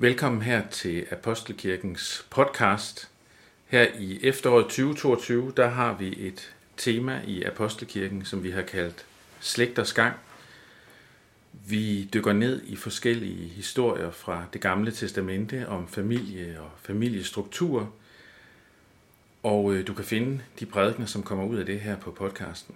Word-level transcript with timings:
Velkommen 0.00 0.42
her 0.42 0.68
til 0.68 1.06
Apostelkirkens 1.10 2.26
podcast. 2.30 3.08
Her 3.66 3.86
i 3.98 4.20
efteråret 4.22 4.64
2022, 4.64 5.52
der 5.56 5.68
har 5.68 5.96
vi 5.96 6.26
et 6.26 6.54
tema 6.76 7.22
i 7.26 7.42
Apostelkirken, 7.42 8.24
som 8.24 8.42
vi 8.42 8.50
har 8.50 8.62
kaldt 8.62 9.04
Slægters 9.40 9.92
gang. 9.92 10.16
Vi 11.52 12.08
dykker 12.14 12.32
ned 12.32 12.62
i 12.66 12.76
forskellige 12.76 13.48
historier 13.48 14.10
fra 14.10 14.44
det 14.52 14.60
gamle 14.60 14.90
testamente 14.90 15.68
om 15.68 15.88
familie 15.88 16.60
og 16.60 16.70
familiestruktur, 16.82 17.92
og 19.42 19.74
øh, 19.74 19.86
du 19.86 19.94
kan 19.94 20.04
finde 20.04 20.40
de 20.60 20.66
prædikener, 20.66 21.06
som 21.06 21.22
kommer 21.22 21.44
ud 21.44 21.56
af 21.56 21.66
det 21.66 21.80
her 21.80 21.96
på 21.96 22.10
podcasten. 22.10 22.74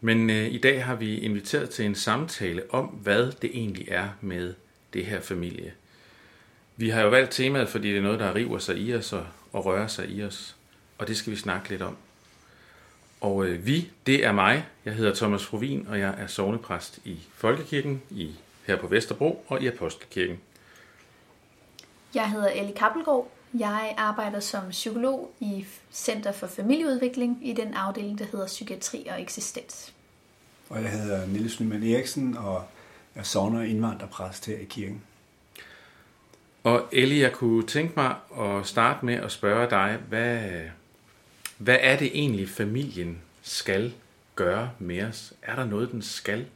Men 0.00 0.30
øh, 0.30 0.46
i 0.46 0.58
dag 0.58 0.84
har 0.84 0.94
vi 0.94 1.18
inviteret 1.18 1.70
til 1.70 1.84
en 1.84 1.94
samtale 1.94 2.62
om, 2.70 2.86
hvad 2.86 3.32
det 3.42 3.50
egentlig 3.54 3.88
er 3.88 4.08
med 4.20 4.54
det 4.92 5.06
her 5.06 5.20
familie. 5.20 5.72
Vi 6.76 6.88
har 6.88 7.02
jo 7.02 7.08
valgt 7.08 7.30
temaet, 7.30 7.68
fordi 7.68 7.88
det 7.88 7.98
er 7.98 8.02
noget, 8.02 8.20
der 8.20 8.34
river 8.34 8.58
sig 8.58 8.76
i 8.78 8.94
os 8.94 9.12
og, 9.12 9.26
og 9.52 9.66
rører 9.66 9.86
sig 9.86 10.08
i 10.08 10.22
os. 10.22 10.56
Og 10.98 11.08
det 11.08 11.16
skal 11.16 11.30
vi 11.30 11.36
snakke 11.36 11.68
lidt 11.68 11.82
om. 11.82 11.96
Og 13.20 13.46
øh, 13.46 13.66
vi, 13.66 13.90
det 14.06 14.24
er 14.24 14.32
mig. 14.32 14.66
Jeg 14.84 14.94
hedder 14.94 15.14
Thomas 15.14 15.44
Frovin, 15.44 15.86
og 15.88 16.00
jeg 16.00 16.14
er 16.18 16.26
sovnepræst 16.26 16.98
i 17.04 17.18
Folkekirken 17.34 18.02
i, 18.10 18.34
her 18.66 18.76
på 18.76 18.86
Vesterbro 18.86 19.44
og 19.48 19.62
i 19.62 19.66
Apostelkirken. 19.66 20.40
Jeg 22.14 22.30
hedder 22.30 22.48
Ellie 22.48 22.74
Kappelgaard. 22.74 23.30
Jeg 23.58 23.94
arbejder 23.96 24.40
som 24.40 24.62
psykolog 24.70 25.34
i 25.40 25.66
Center 25.92 26.32
for 26.32 26.46
Familieudvikling 26.46 27.48
i 27.48 27.52
den 27.52 27.74
afdeling, 27.74 28.18
der 28.18 28.24
hedder 28.24 28.46
Psykiatri 28.46 29.06
og 29.10 29.22
Eksistens. 29.22 29.92
Og 30.68 30.82
jeg 30.82 30.90
hedder 30.90 31.26
Niels 31.26 31.60
Nyman 31.60 31.82
Eriksen, 31.82 32.36
og 32.36 32.64
jeg 33.14 33.20
er 33.20 33.24
sovner 33.24 33.58
og 33.58 33.66
indvandrerpræst 33.66 34.46
her 34.46 34.58
i 34.58 34.64
kirken. 34.64 35.02
Og 36.64 36.88
Ellie, 36.92 37.22
jeg 37.22 37.32
kunne 37.32 37.66
tænke 37.66 37.92
mig 37.96 38.16
at 38.38 38.66
starte 38.66 39.06
med 39.06 39.14
at 39.14 39.32
spørge 39.32 39.70
dig, 39.70 39.98
hvad, 40.08 40.60
hvad 41.58 41.76
er 41.80 41.96
det 41.96 42.10
egentlig, 42.14 42.48
familien 42.48 43.22
skal 43.42 43.94
gøre 44.36 44.70
med 44.78 45.02
os? 45.02 45.32
Er 45.42 45.56
der 45.56 45.64
noget, 45.64 45.92
den 45.92 46.02
skal? 46.02 46.46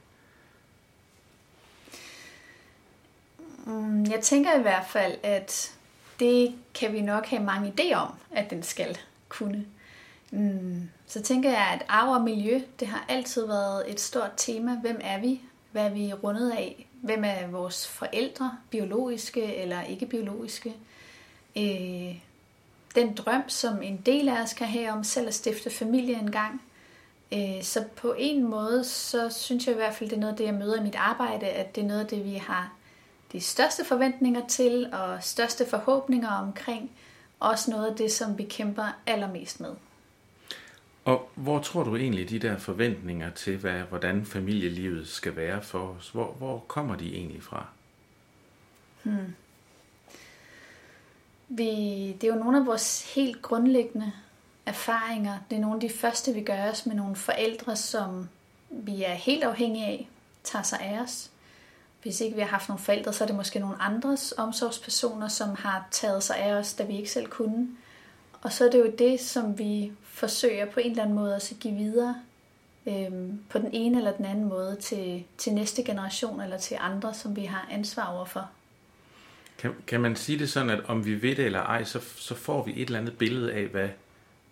Mm, 3.66 4.04
jeg 4.04 4.20
tænker 4.22 4.58
i 4.58 4.62
hvert 4.62 4.86
fald, 4.88 5.14
at 5.22 5.74
det 6.20 6.54
kan 6.74 6.92
vi 6.92 7.00
nok 7.00 7.26
have 7.26 7.42
mange 7.42 7.72
idéer 7.78 7.96
om, 7.96 8.14
at 8.30 8.50
den 8.50 8.62
skal 8.62 8.98
kunne. 9.28 9.66
Mm, 10.30 10.88
så 11.06 11.22
tænker 11.22 11.50
jeg, 11.50 11.68
at 11.74 11.86
arv 11.88 12.14
og 12.14 12.20
miljø, 12.20 12.60
det 12.80 12.88
har 12.88 13.04
altid 13.08 13.46
været 13.46 13.90
et 13.90 14.00
stort 14.00 14.30
tema. 14.36 14.74
Hvem 14.74 15.00
er 15.00 15.20
vi? 15.20 15.40
Hvad 15.72 15.84
er 15.84 15.90
vi 15.90 16.12
rundet 16.12 16.50
af? 16.50 16.87
Hvem 17.02 17.24
er 17.24 17.46
vores 17.46 17.88
forældre? 17.88 18.58
Biologiske 18.70 19.54
eller 19.54 19.82
ikke 19.82 20.06
biologiske? 20.06 20.74
Øh, 21.56 22.16
den 22.94 23.14
drøm, 23.14 23.48
som 23.48 23.82
en 23.82 24.02
del 24.06 24.28
af 24.28 24.42
os 24.42 24.52
kan 24.52 24.66
have 24.66 24.90
om 24.90 25.04
selv 25.04 25.28
at 25.28 25.34
stifte 25.34 25.70
familie 25.70 26.14
engang. 26.18 26.62
Øh, 27.32 27.62
så 27.62 27.84
på 27.96 28.14
en 28.18 28.44
måde, 28.44 28.84
så 28.84 29.28
synes 29.30 29.66
jeg 29.66 29.72
i 29.72 29.76
hvert 29.76 29.94
fald, 29.94 30.10
det 30.10 30.16
er 30.16 30.20
noget 30.20 30.32
af 30.32 30.36
det, 30.36 30.44
jeg 30.44 30.54
møder 30.54 30.80
i 30.80 30.82
mit 30.82 30.94
arbejde, 30.94 31.46
at 31.46 31.74
det 31.74 31.82
er 31.82 31.86
noget 31.86 32.00
af 32.00 32.06
det, 32.06 32.24
vi 32.24 32.34
har 32.34 32.72
de 33.32 33.40
største 33.40 33.84
forventninger 33.84 34.46
til 34.46 34.90
og 34.92 35.18
største 35.24 35.66
forhåbninger 35.66 36.30
omkring. 36.30 36.90
Også 37.40 37.70
noget 37.70 37.86
af 37.90 37.96
det, 37.96 38.12
som 38.12 38.38
vi 38.38 38.44
kæmper 38.44 38.96
allermest 39.06 39.60
med. 39.60 39.74
Og 41.08 41.30
hvor 41.34 41.58
tror 41.58 41.84
du 41.84 41.96
egentlig 41.96 42.30
de 42.30 42.38
der 42.38 42.58
forventninger 42.58 43.30
til, 43.30 43.56
hvad, 43.56 43.80
hvordan 43.80 44.26
familielivet 44.26 45.08
skal 45.08 45.36
være 45.36 45.62
for 45.62 45.78
os, 45.78 46.08
hvor, 46.10 46.32
hvor 46.32 46.58
kommer 46.58 46.96
de 46.96 47.14
egentlig 47.14 47.42
fra? 47.42 47.66
Hmm. 49.02 49.34
Vi, 51.48 51.64
det 52.20 52.24
er 52.24 52.34
jo 52.34 52.40
nogle 52.40 52.58
af 52.58 52.66
vores 52.66 53.14
helt 53.14 53.42
grundlæggende 53.42 54.12
erfaringer. 54.66 55.38
Det 55.50 55.56
er 55.56 55.60
nogle 55.60 55.74
af 55.74 55.80
de 55.80 55.90
første, 55.90 56.34
vi 56.34 56.42
gør 56.42 56.70
os 56.70 56.86
med 56.86 56.94
nogle 56.94 57.16
forældre, 57.16 57.76
som 57.76 58.28
vi 58.70 59.02
er 59.02 59.14
helt 59.14 59.44
afhængige 59.44 59.86
af, 59.86 60.08
tager 60.44 60.62
sig 60.62 60.80
af 60.80 61.00
os. 61.00 61.30
Hvis 62.02 62.20
ikke 62.20 62.34
vi 62.34 62.42
har 62.42 62.48
haft 62.48 62.68
nogle 62.68 62.82
forældre, 62.82 63.12
så 63.12 63.24
er 63.24 63.26
det 63.26 63.36
måske 63.36 63.58
nogle 63.58 63.82
andres 63.82 64.34
omsorgspersoner, 64.36 65.28
som 65.28 65.54
har 65.54 65.88
taget 65.90 66.22
sig 66.22 66.36
af 66.36 66.52
os, 66.52 66.74
da 66.74 66.84
vi 66.84 66.96
ikke 66.96 67.10
selv 67.10 67.26
kunne. 67.28 67.68
Og 68.42 68.52
så 68.52 68.66
er 68.66 68.70
det 68.70 68.78
jo 68.78 68.92
det, 68.98 69.20
som 69.20 69.58
vi 69.58 69.92
forsøger 70.02 70.66
på 70.66 70.80
en 70.80 70.90
eller 70.90 71.02
anden 71.02 71.16
måde 71.16 71.34
at 71.34 71.52
give 71.60 71.74
videre 71.74 72.14
øhm, 72.86 73.40
på 73.50 73.58
den 73.58 73.68
ene 73.72 73.98
eller 73.98 74.12
den 74.12 74.24
anden 74.24 74.44
måde 74.44 74.76
til, 74.76 75.24
til 75.38 75.54
næste 75.54 75.82
generation 75.82 76.40
eller 76.40 76.58
til 76.58 76.76
andre, 76.80 77.14
som 77.14 77.36
vi 77.36 77.44
har 77.44 77.68
ansvar 77.70 78.04
over 78.04 78.24
for. 78.24 78.50
Kan, 79.58 79.74
kan 79.86 80.00
man 80.00 80.16
sige 80.16 80.38
det 80.38 80.50
sådan, 80.50 80.70
at 80.70 80.84
om 80.84 81.04
vi 81.04 81.22
ved 81.22 81.36
det 81.36 81.46
eller 81.46 81.60
ej, 81.60 81.84
så, 81.84 82.00
så 82.16 82.34
får 82.34 82.64
vi 82.64 82.72
et 82.72 82.86
eller 82.86 82.98
andet 82.98 83.18
billede 83.18 83.52
af, 83.52 83.66
hvad 83.66 83.88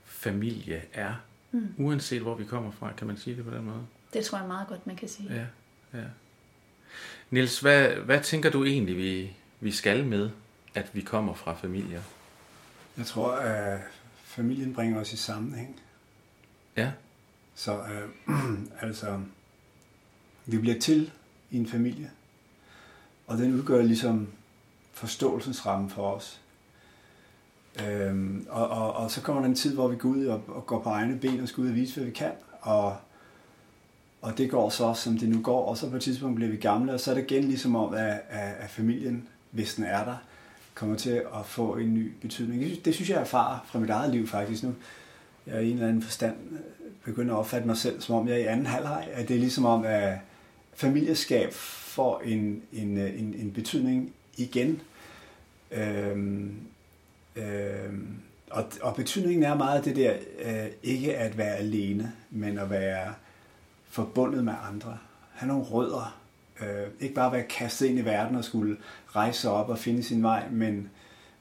familie 0.05 0.83
er, 0.93 1.15
mm. 1.53 1.75
uanset 1.79 2.23
hvor 2.23 2.35
vi 2.35 2.45
kommer 2.45 2.71
fra? 2.71 2.93
Kan 2.97 3.07
man 3.07 3.17
sige 3.17 3.37
det 3.37 3.45
på 3.45 3.51
den 3.51 3.65
måde? 3.65 3.87
Det 4.13 4.25
tror 4.25 4.39
jeg 4.39 4.47
meget 4.47 4.69
godt, 4.69 4.87
man 4.87 4.97
kan 4.97 5.09
sige. 5.09 5.29
Ja, 5.35 5.99
ja. 5.99 6.05
Nils, 7.31 7.61
hvad, 7.61 7.89
hvad 7.89 8.21
tænker 8.21 8.51
du 8.51 8.65
egentlig, 8.65 8.97
vi, 8.97 9.33
vi 9.61 9.73
skal 9.73 10.05
med, 10.05 10.31
at 10.75 10.91
vi 10.93 11.01
kommer 11.01 11.35
fra 11.35 11.55
familier? 11.55 12.03
Jeg 12.99 13.07
tror, 13.07 13.33
at 13.33 13.81
familien 14.25 14.75
bringer 14.75 15.01
os 15.01 15.13
i 15.13 15.17
sammenhæng. 15.17 15.81
Ja. 16.77 16.93
Så 17.55 17.79
øh, 17.79 18.09
altså, 18.89 19.21
vi 20.47 20.59
bliver 20.59 20.81
til 20.81 21.13
i 21.51 21.57
en 21.57 21.67
familie, 21.67 22.11
og 23.27 23.39
den 23.39 23.55
udgør 23.55 23.83
ligesom 23.83 24.29
forståelsesrammen 24.93 25.91
for 25.91 26.13
os. 26.13 26.41
Øhm, 27.85 28.47
og, 28.51 28.69
og, 28.69 28.93
og 28.93 29.11
så 29.11 29.23
kommer 29.23 29.43
der 29.43 29.49
en 29.49 29.55
tid, 29.55 29.75
hvor 29.75 29.89
vi 29.89 29.97
går 29.97 30.09
ud 30.09 30.27
og, 30.27 30.43
og 30.49 30.67
går 30.67 30.83
på 30.83 30.89
egne 30.89 31.19
ben 31.19 31.41
og 31.41 31.49
skal 31.49 31.63
ud 31.63 31.69
og 31.69 31.75
vise, 31.75 31.95
hvad 31.95 32.05
vi 32.05 32.11
kan. 32.11 32.33
Og, 32.61 32.97
og 34.23 34.39
det 34.39 34.51
går 34.51 34.71
så, 34.71 34.95
som 34.95 35.19
det 35.19 35.29
nu 35.29 35.43
går. 35.43 35.69
Og 35.69 35.77
så 35.77 35.91
på 35.91 35.97
et 35.97 36.03
tidspunkt 36.03 36.37
bliver 36.37 36.51
vi 36.51 36.57
gamle, 36.57 36.95
og 36.95 37.01
så 37.01 37.11
er 37.11 37.15
det 37.15 37.31
igen 37.31 37.45
ligesom 37.45 37.77
om, 37.77 37.95
at, 37.95 38.21
at, 38.29 38.55
at 38.59 38.71
familien, 38.71 39.29
hvis 39.51 39.75
den 39.75 39.85
er 39.85 40.05
der, 40.05 40.17
kommer 40.77 40.97
til 40.97 41.11
at 41.11 41.47
få 41.47 41.77
en 41.77 41.95
ny 41.95 42.13
betydning. 42.21 42.85
Det 42.85 42.95
synes 42.95 43.11
jeg 43.11 43.21
er 43.21 43.25
far 43.25 43.65
fra 43.67 43.79
mit 43.79 43.91
eget 43.91 44.11
liv 44.11 44.27
faktisk 44.27 44.63
nu. 44.63 44.75
Jeg 45.47 45.57
er 45.57 45.61
i 45.61 45.67
en 45.67 45.73
eller 45.73 45.89
anden 45.89 46.03
forstand 46.03 46.37
øh, 46.53 46.59
begynder 47.05 47.35
at 47.35 47.39
opfatte 47.39 47.67
mig 47.67 47.77
selv, 47.77 48.01
som 48.01 48.15
om 48.15 48.29
jeg 48.29 48.35
er 48.35 48.41
i 48.41 48.47
anden 48.47 48.67
halvleg. 48.67 49.09
At 49.13 49.29
det 49.29 49.37
er 49.37 49.41
ligesom 49.41 49.65
om, 49.65 49.85
at 49.85 50.19
familieskab 50.75 51.53
får 51.53 52.21
en, 52.21 52.63
en, 52.73 52.99
øh, 52.99 53.21
en, 53.21 53.35
en 53.35 53.53
betydning 53.53 54.13
igen. 54.37 54.81
Øhm, 55.71 56.57
øhm, 57.37 58.17
og, 58.51 58.65
og 58.83 58.97
betydningen 58.97 59.43
er 59.43 59.55
meget 59.55 59.85
det 59.85 59.97
der, 59.97 60.15
øh, 60.45 60.67
ikke 60.83 61.17
at 61.17 61.39
være 61.39 61.57
alene, 61.57 62.13
men 62.31 62.59
at 62.59 62.71
være 62.71 63.15
forbundet 63.89 64.45
med 64.45 64.55
andre. 64.73 64.99
Have 65.33 65.49
nogle 65.49 65.65
rødder. 65.65 66.26
Øh, 66.61 66.87
ikke 67.01 67.15
bare 67.15 67.33
være 67.33 67.43
kastet 67.43 67.87
ind 67.87 67.99
i 67.99 68.05
verden 68.05 68.37
og 68.37 68.45
skulle 68.45 68.77
rejse 69.09 69.41
sig 69.41 69.51
op 69.51 69.69
og 69.69 69.79
finde 69.79 70.03
sin 70.03 70.23
vej, 70.23 70.45
men, 70.51 70.91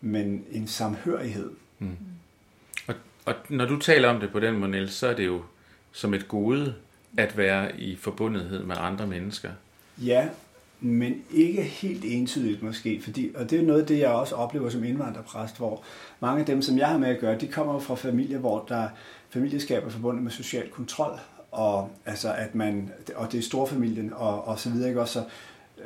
men 0.01 0.45
en 0.51 0.67
samhørighed. 0.67 1.51
Mm. 1.79 1.97
Og, 2.87 2.95
og 3.25 3.33
når 3.49 3.65
du 3.65 3.79
taler 3.79 4.09
om 4.09 4.19
det 4.19 4.31
på 4.31 4.39
den 4.39 4.57
måde, 4.57 4.71
Niels, 4.71 4.93
så 4.93 5.07
er 5.07 5.15
det 5.15 5.25
jo 5.25 5.41
som 5.91 6.13
et 6.13 6.27
gode 6.27 6.75
at 7.17 7.37
være 7.37 7.79
i 7.79 7.95
forbundethed 7.95 8.63
med 8.63 8.75
andre 8.79 9.07
mennesker. 9.07 9.49
Ja, 9.97 10.27
men 10.79 11.23
ikke 11.31 11.63
helt 11.63 12.05
entydigt 12.05 12.63
måske, 12.63 13.01
fordi, 13.01 13.31
og 13.35 13.49
det 13.49 13.59
er 13.59 13.63
noget 13.63 13.81
af 13.81 13.87
det, 13.87 13.99
jeg 13.99 14.09
også 14.09 14.35
oplever 14.35 14.69
som 14.69 14.83
indvandrerpræst, 14.83 15.57
hvor 15.57 15.83
mange 16.19 16.39
af 16.39 16.45
dem, 16.45 16.61
som 16.61 16.77
jeg 16.77 16.87
har 16.87 16.97
med 16.97 17.09
at 17.09 17.19
gøre, 17.19 17.39
de 17.39 17.47
kommer 17.47 17.79
fra 17.79 17.95
familier, 17.95 18.39
hvor 18.39 18.65
der 18.69 18.87
familieskab 19.29 19.85
er 19.85 19.89
forbundet 19.89 20.23
med 20.23 20.31
social 20.31 20.69
kontrol, 20.69 21.19
og 21.55 21.89
altså 22.05 22.33
at 22.33 22.55
man, 22.55 22.91
og 23.15 23.31
det 23.31 23.37
er 23.37 23.41
storfamilien 23.41 24.13
og, 24.15 24.47
og 24.47 24.59
så 24.59 24.69
videre, 24.69 24.89
ikke 24.89 25.01
også? 25.01 25.23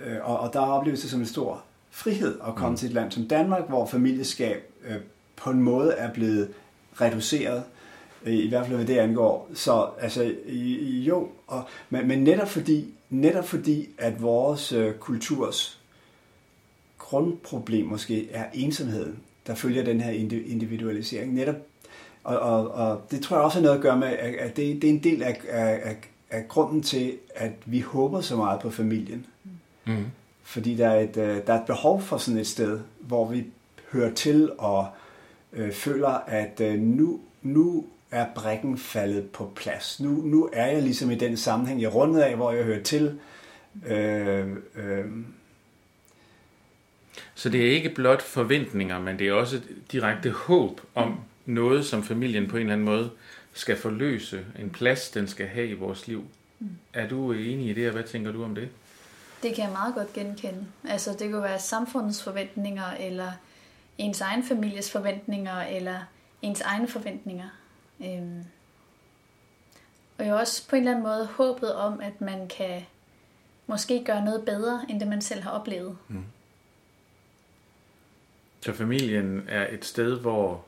Øh, 0.06 0.18
og, 0.24 0.40
og 0.40 0.53
der 0.53 0.59
opleves 0.59 1.02
det 1.02 1.09
som 1.09 1.19
en 1.19 1.25
stor 1.25 1.63
frihed 1.91 2.40
at 2.47 2.56
komme 2.56 2.69
mm. 2.69 2.78
til 2.78 2.88
et 2.88 2.94
land 2.94 3.12
som 3.12 3.28
Danmark, 3.28 3.68
hvor 3.68 3.85
familieskab 3.85 4.64
øh, 4.88 4.96
på 5.35 5.49
en 5.49 5.61
måde 5.61 5.91
er 5.91 6.14
blevet 6.14 6.49
reduceret, 7.02 7.64
øh, 8.26 8.34
i 8.34 8.49
hvert 8.49 8.66
fald 8.66 8.76
hvad 8.76 8.88
det 8.88 8.97
angår. 8.97 9.49
Så 9.53 9.88
altså, 9.99 10.34
jo, 11.08 11.29
og, 11.47 11.64
men, 11.90 12.08
men 12.08 12.23
netop 12.23 12.47
fordi, 12.47 12.93
netop 13.09 13.47
fordi, 13.47 13.90
at 13.97 14.22
vores 14.22 14.72
øh, 14.72 14.93
kulturs 14.93 15.79
grundproblem 16.97 17.85
måske 17.85 18.32
er 18.32 18.46
ensomheden, 18.53 19.20
der 19.47 19.55
følger 19.55 19.84
den 19.84 20.02
her 20.02 20.11
individualisering. 20.46 21.34
Netop, 21.34 21.55
og, 22.23 22.39
og, 22.39 22.71
og 22.71 23.01
det 23.11 23.21
tror 23.21 23.35
jeg 23.37 23.43
også 23.43 23.57
har 23.57 23.63
noget 23.63 23.75
at 23.77 23.81
gøre 23.81 23.97
med, 23.97 24.07
at 24.39 24.55
det, 24.57 24.81
det 24.81 24.83
er 24.83 24.93
en 24.93 25.03
del 25.03 25.23
af, 25.23 25.41
af, 25.49 25.97
af 26.29 26.47
grunden 26.47 26.83
til, 26.83 27.17
at 27.35 27.51
vi 27.66 27.79
håber 27.79 28.21
så 28.21 28.35
meget 28.35 28.59
på 28.61 28.69
familien. 28.69 29.25
Mm. 29.85 30.05
Fordi 30.43 30.75
der 30.75 30.87
er, 30.89 30.99
et, 30.99 31.17
øh, 31.17 31.37
der 31.47 31.53
er 31.53 31.59
et 31.59 31.66
behov 31.67 32.01
for 32.01 32.17
sådan 32.17 32.39
et 32.39 32.47
sted, 32.47 32.79
hvor 32.99 33.27
vi 33.27 33.45
hører 33.91 34.13
til 34.13 34.51
og 34.57 34.87
øh, 35.53 35.71
føler, 35.71 36.09
at 36.27 36.61
øh, 36.61 36.79
nu, 36.79 37.19
nu 37.41 37.85
er 38.11 38.25
brækken 38.35 38.77
faldet 38.77 39.29
på 39.29 39.51
plads. 39.55 39.99
Nu, 39.99 40.09
nu 40.09 40.49
er 40.53 40.66
jeg 40.66 40.81
ligesom 40.81 41.11
i 41.11 41.16
den 41.16 41.37
sammenhæng, 41.37 41.81
jeg 41.81 41.95
rundet 41.95 42.21
af, 42.21 42.35
hvor 42.35 42.51
jeg 42.51 42.63
hører 42.63 42.83
til. 42.83 43.19
Øh, 43.87 44.47
øh, 44.75 45.05
Så 47.35 47.49
det 47.49 47.67
er 47.67 47.71
ikke 47.71 47.89
blot 47.89 48.21
forventninger, 48.21 48.99
men 48.99 49.19
det 49.19 49.27
er 49.27 49.33
også 49.33 49.61
direkte 49.91 50.31
håb 50.31 50.81
om 50.95 51.19
noget, 51.46 51.86
som 51.86 52.03
familien 52.03 52.47
på 52.47 52.58
en 52.58 52.62
eller 52.62 52.74
anden 52.74 52.86
måde 52.86 53.12
skal 53.53 53.78
forløse, 53.78 54.46
en 54.59 54.70
plads, 54.70 55.09
den 55.09 55.28
skal 55.28 55.47
have 55.47 55.68
i 55.68 55.74
vores 55.74 56.08
liv. 56.08 56.26
Mm. 56.59 56.70
Er 56.94 57.08
du 57.08 57.32
enig 57.32 57.70
i 57.70 57.74
det, 57.74 57.88
og 57.88 57.94
hvad 57.94 58.03
tænker 58.03 58.32
du 58.32 58.44
om 58.44 58.56
det? 58.56 58.70
Det 59.44 59.56
kan 59.56 59.64
jeg 59.64 59.72
meget 59.72 59.96
godt 59.96 60.14
genkende. 60.14 60.66
Altså 60.88 61.16
det 61.20 61.32
kunne 61.32 61.44
være 61.44 61.59
samfundets 61.59 62.24
forventninger, 62.24 62.91
eller 63.00 63.32
ens 63.97 64.22
egen 64.22 64.44
families 64.44 64.91
forventninger, 64.91 65.62
eller 65.62 66.00
ens 66.41 66.62
egne 66.62 66.88
forventninger. 66.88 67.50
Øhm. 68.06 68.44
Og 70.18 70.28
jo 70.28 70.36
også 70.36 70.68
på 70.68 70.76
en 70.76 70.82
eller 70.82 70.91
anden 70.91 71.03
måde 71.03 71.26
håbet 71.26 71.76
om, 71.76 72.00
at 72.00 72.22
man 72.22 72.47
kan 72.47 72.86
måske 73.68 74.03
gøre 74.06 74.26
noget 74.26 74.46
bedre, 74.46 74.86
end 74.90 75.00
det 75.00 75.08
man 75.08 75.22
selv 75.22 75.41
har 75.41 75.52
oplevet. 75.52 75.97
Mm. 76.08 76.24
Så 78.62 78.74
familien 78.74 79.46
er 79.47 79.68
et 79.74 79.86
sted, 79.86 80.20
hvor 80.20 80.66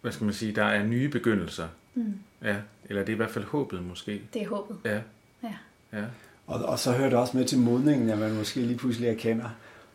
hvad 0.00 0.12
skal 0.12 0.24
man 0.24 0.34
sige, 0.34 0.52
der 0.52 0.64
er 0.64 0.86
nye 0.86 1.08
begyndelser. 1.08 1.68
Mm. 1.94 2.14
Ja, 2.42 2.56
eller 2.84 3.02
det 3.02 3.08
er 3.08 3.14
i 3.14 3.16
hvert 3.16 3.30
fald 3.30 3.44
håbet 3.44 3.82
måske. 3.82 4.22
Det 4.34 4.42
er 4.42 4.48
håbet. 4.48 4.76
Ja. 4.84 5.00
ja. 5.42 5.54
ja. 5.92 6.04
Og, 6.46 6.64
og 6.64 6.78
så 6.78 6.92
hører 6.92 7.08
det 7.08 7.18
også 7.18 7.36
med 7.36 7.44
til 7.44 7.58
modningen, 7.58 8.10
at 8.10 8.18
man 8.18 8.34
måske 8.34 8.60
lige 8.60 8.78
pludselig 8.78 9.08
erkender, 9.08 9.50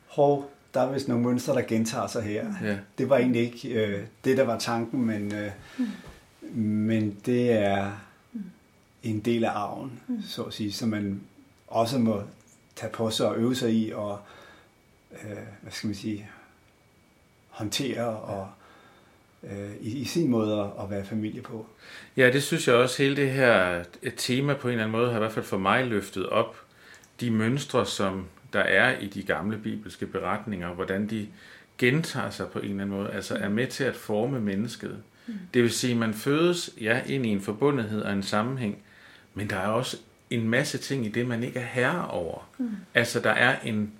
hov, 0.07 0.51
der 0.73 0.81
er 0.81 0.91
vist 0.93 1.07
nogle 1.07 1.23
mønstre, 1.23 1.53
der 1.53 1.61
gentager 1.61 2.07
sig 2.07 2.23
her. 2.23 2.53
Ja. 2.63 2.77
Det 2.97 3.09
var 3.09 3.17
egentlig 3.17 3.41
ikke 3.41 3.85
øh, 3.85 4.05
det, 4.23 4.37
der 4.37 4.43
var 4.43 4.59
tanken, 4.59 5.05
men, 5.05 5.33
øh, 5.33 5.51
mm. 5.77 5.87
men 6.61 7.17
det 7.25 7.51
er 7.51 7.91
mm. 8.33 8.43
en 9.03 9.19
del 9.19 9.43
af 9.43 9.51
arven, 9.51 9.99
mm. 10.07 10.21
så 10.21 10.43
at 10.43 10.53
sige, 10.53 10.73
som 10.73 10.89
man 10.89 11.21
også 11.67 11.97
må 11.97 12.23
tage 12.75 12.91
på 12.91 13.09
sig 13.09 13.27
og 13.27 13.37
øve 13.37 13.55
sig 13.55 13.73
i, 13.73 13.91
og 13.91 14.19
øh, 15.11 15.37
hvad 15.61 15.71
skal 15.71 15.87
man 15.87 15.95
sige, 15.95 16.29
håndtere 17.49 18.05
og 18.05 18.47
øh, 19.51 19.71
i, 19.81 19.97
i 19.97 20.05
sin 20.05 20.29
måde 20.29 20.59
at, 20.59 20.83
at 20.83 20.89
være 20.89 21.05
familie 21.05 21.41
på. 21.41 21.65
Ja, 22.17 22.31
det 22.31 22.43
synes 22.43 22.67
jeg 22.67 22.75
også, 22.75 23.03
hele 23.03 23.15
det 23.15 23.31
her 23.31 23.83
et 24.01 24.13
tema 24.17 24.53
på 24.53 24.67
en 24.67 24.71
eller 24.71 24.83
anden 24.83 24.97
måde 24.97 25.09
har 25.09 25.17
i 25.17 25.19
hvert 25.19 25.31
fald 25.31 25.45
for 25.45 25.57
mig 25.57 25.85
løftet 25.85 26.29
op. 26.29 26.61
De 27.19 27.31
mønstre, 27.31 27.85
som 27.85 28.25
der 28.53 28.59
er 28.59 28.99
i 28.99 29.07
de 29.07 29.23
gamle 29.23 29.57
bibelske 29.57 30.05
beretninger, 30.05 30.73
hvordan 30.73 31.09
de 31.09 31.27
gentager 31.77 32.29
sig 32.29 32.47
på 32.47 32.59
en 32.59 32.65
eller 32.65 32.83
anden 32.83 32.97
måde, 32.97 33.11
altså 33.11 33.35
er 33.35 33.49
med 33.49 33.67
til 33.67 33.83
at 33.83 33.95
forme 33.95 34.39
mennesket. 34.39 34.97
Mm. 35.27 35.33
Det 35.53 35.61
vil 35.61 35.71
sige, 35.71 35.91
at 35.91 35.97
man 35.97 36.13
fødes 36.13 36.69
ja, 36.81 37.01
ind 37.07 37.25
i 37.25 37.29
en 37.29 37.41
forbundethed 37.41 38.01
og 38.01 38.13
en 38.13 38.23
sammenhæng, 38.23 38.77
men 39.33 39.49
der 39.49 39.55
er 39.55 39.67
også 39.67 39.97
en 40.29 40.49
masse 40.49 40.77
ting 40.77 41.05
i 41.05 41.09
det, 41.09 41.27
man 41.27 41.43
ikke 41.43 41.59
er 41.59 41.65
herre 41.65 42.07
over. 42.07 42.49
Mm. 42.57 42.69
Altså 42.93 43.19
der 43.19 43.29
er 43.29 43.59
en 43.59 43.93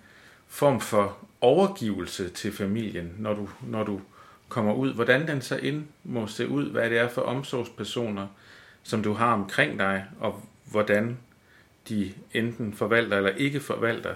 form 0.48 0.82
for 0.82 1.18
overgivelse 1.42 2.30
til 2.30 2.52
familien, 2.52 3.14
når 3.18 3.34
du, 3.34 3.50
når 3.68 3.84
du 3.84 4.02
kommer 4.56 4.74
ud, 4.74 4.94
hvordan 4.94 5.28
den 5.28 5.42
så 5.42 5.58
ind 5.58 5.86
må 6.04 6.28
se 6.28 6.48
ud, 6.48 6.72
hvad 6.72 6.90
det 6.90 6.98
er 6.98 7.10
for 7.10 7.22
omsorgspersoner, 7.22 8.28
som 8.84 9.04
du 9.04 9.14
har 9.14 9.34
omkring 9.34 9.80
dig, 9.80 10.06
og 10.20 10.44
hvordan 10.66 11.18
de 11.90 12.14
enten 12.34 12.74
forvalter 12.74 13.18
eller 13.18 13.30
ikke 13.30 13.60
forvalter 13.60 14.16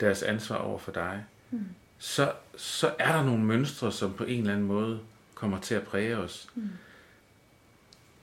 deres 0.00 0.22
ansvar 0.22 0.56
over 0.56 0.78
for 0.78 0.92
dig, 0.92 1.24
mm. 1.50 1.64
så, 1.98 2.32
så 2.56 2.94
er 2.98 3.12
der 3.12 3.24
nogle 3.24 3.44
mønstre, 3.44 3.92
som 3.92 4.14
på 4.14 4.24
en 4.24 4.40
eller 4.40 4.52
anden 4.52 4.66
måde 4.66 5.00
kommer 5.34 5.60
til 5.60 5.74
at 5.74 5.82
præge 5.82 6.16
os. 6.16 6.48
Mm. 6.54 6.68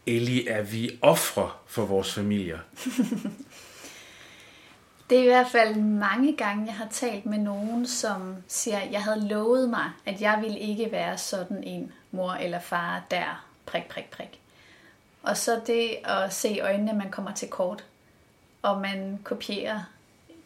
Eller 0.05 0.51
er 0.51 0.63
vi 0.63 0.99
ofre 1.01 1.51
for 1.67 1.85
vores 1.85 2.13
familier? 2.13 2.59
Det 5.09 5.17
er 5.17 5.23
i 5.23 5.27
hvert 5.27 5.47
fald 5.47 5.75
mange 5.75 6.35
gange, 6.35 6.65
jeg 6.65 6.75
har 6.75 6.87
talt 6.91 7.25
med 7.25 7.37
nogen, 7.37 7.87
som 7.87 8.35
siger, 8.47 8.79
at 8.79 8.91
jeg 8.91 9.03
havde 9.03 9.27
lovet 9.27 9.69
mig, 9.69 9.91
at 10.05 10.21
jeg 10.21 10.39
ville 10.41 10.59
ikke 10.59 10.91
være 10.91 11.17
sådan 11.17 11.63
en 11.63 11.91
mor 12.11 12.31
eller 12.31 12.59
far 12.59 13.03
der, 13.11 13.45
prik, 13.65 13.83
prik, 13.89 14.09
prik. 14.11 14.39
Og 15.23 15.37
så 15.37 15.61
det 15.67 15.97
at 16.03 16.33
se 16.33 16.49
i 16.49 16.59
øjnene, 16.59 16.91
at 16.91 16.97
man 16.97 17.11
kommer 17.11 17.33
til 17.33 17.49
kort, 17.49 17.83
og 18.61 18.81
man 18.81 19.19
kopierer 19.23 19.81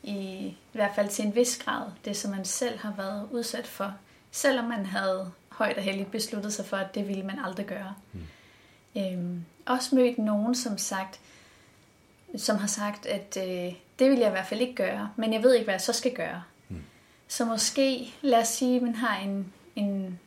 i, 0.03 0.13
i 0.47 0.57
hvert 0.71 0.95
fald 0.95 1.09
til 1.09 1.25
en 1.25 1.35
vis 1.35 1.57
grad 1.65 1.91
det, 2.05 2.17
som 2.17 2.31
man 2.31 2.45
selv 2.45 2.79
har 2.79 2.93
været 2.97 3.27
udsat 3.31 3.67
for, 3.67 3.93
selvom 4.31 4.65
man 4.65 4.85
havde 4.85 5.31
højt 5.49 5.77
og 5.77 5.83
heldigt 5.83 6.11
besluttet 6.11 6.53
sig 6.53 6.65
for, 6.65 6.77
at 6.77 6.95
det 6.95 7.07
ville 7.07 7.23
man 7.23 7.39
aldrig 7.39 7.65
gøre. 7.65 7.93
Mm. 8.13 8.21
Øhm, 8.97 9.45
også 9.65 9.95
mødt 9.95 10.17
nogen, 10.17 10.55
som 10.55 10.77
sagt, 10.77 11.19
som 12.37 12.57
har 12.57 12.67
sagt, 12.67 13.05
at 13.05 13.37
øh, 13.37 13.73
det 13.99 14.09
vil 14.09 14.19
jeg 14.19 14.27
i 14.27 14.31
hvert 14.31 14.47
fald 14.47 14.61
ikke 14.61 14.75
gøre, 14.75 15.11
men 15.15 15.33
jeg 15.33 15.43
ved 15.43 15.53
ikke, 15.53 15.63
hvad 15.63 15.73
jeg 15.73 15.81
så 15.81 15.93
skal 15.93 16.13
gøre. 16.13 16.43
Mm. 16.69 16.83
Så 17.27 17.45
måske, 17.45 18.13
lad 18.21 18.41
os 18.41 18.47
sige, 18.47 18.75
at 18.75 18.81
man 18.81 18.95
har 18.95 19.17
en, 19.17 19.53
en, 19.75 20.19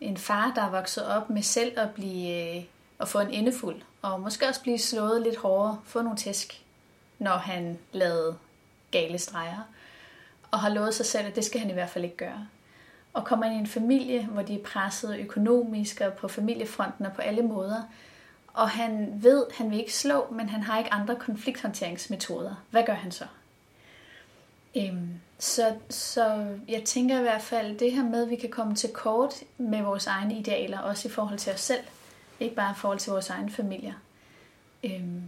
en 0.00 0.16
far, 0.16 0.52
der 0.54 0.62
er 0.62 0.70
vokset 0.70 1.06
op 1.06 1.30
med 1.30 1.42
selv 1.42 1.80
at 1.80 1.90
blive 1.90 2.56
øh, 2.56 2.64
at 3.02 3.08
få 3.08 3.20
en 3.20 3.30
endefuld, 3.30 3.82
og 4.02 4.20
måske 4.20 4.48
også 4.48 4.62
blive 4.62 4.78
slået 4.78 5.22
lidt 5.22 5.36
hårdere, 5.36 5.80
få 5.84 6.02
nogle 6.02 6.18
tæsk, 6.18 6.62
når 7.18 7.36
han 7.36 7.78
lavede 7.92 8.36
gale 8.90 9.18
streger, 9.18 9.68
og 10.50 10.60
har 10.60 10.68
lovet 10.68 10.94
sig 10.94 11.06
selv, 11.06 11.26
at 11.26 11.36
det 11.36 11.44
skal 11.44 11.60
han 11.60 11.70
i 11.70 11.72
hvert 11.72 11.90
fald 11.90 12.04
ikke 12.04 12.16
gøre. 12.16 12.46
Og 13.12 13.24
kommer 13.24 13.46
ind 13.46 13.54
i 13.54 13.58
en 13.58 13.66
familie, 13.66 14.26
hvor 14.26 14.42
de 14.42 14.54
er 14.54 14.64
presset 14.64 15.18
økonomisk 15.18 16.00
og 16.00 16.12
på 16.12 16.28
familiefronten 16.28 17.06
og 17.06 17.12
på 17.12 17.22
alle 17.22 17.42
måder, 17.42 17.82
og 18.54 18.70
han 18.70 19.12
ved, 19.22 19.46
han 19.54 19.70
vil 19.70 19.78
ikke 19.78 19.94
slå, 19.94 20.26
men 20.30 20.48
han 20.48 20.62
har 20.62 20.78
ikke 20.78 20.92
andre 20.92 21.16
konflikthåndteringsmetoder. 21.16 22.54
Hvad 22.70 22.82
gør 22.86 22.94
han 22.94 23.12
så? 23.12 23.24
Øhm, 24.76 25.08
så, 25.38 25.74
så 25.90 26.56
jeg 26.68 26.82
tænker 26.84 27.18
i 27.18 27.22
hvert 27.22 27.42
fald, 27.42 27.78
det 27.78 27.92
her 27.92 28.04
med, 28.04 28.22
at 28.22 28.30
vi 28.30 28.36
kan 28.36 28.50
komme 28.50 28.74
til 28.74 28.90
kort 28.90 29.34
med 29.58 29.82
vores 29.82 30.06
egne 30.06 30.38
idealer, 30.38 30.78
også 30.78 31.08
i 31.08 31.10
forhold 31.10 31.38
til 31.38 31.52
os 31.52 31.60
selv, 31.60 31.84
ikke 32.40 32.54
bare 32.54 32.70
i 32.70 32.78
forhold 32.78 32.98
til 32.98 33.12
vores 33.12 33.30
egne 33.30 33.50
familier. 33.50 33.94
Øhm, 34.84 35.22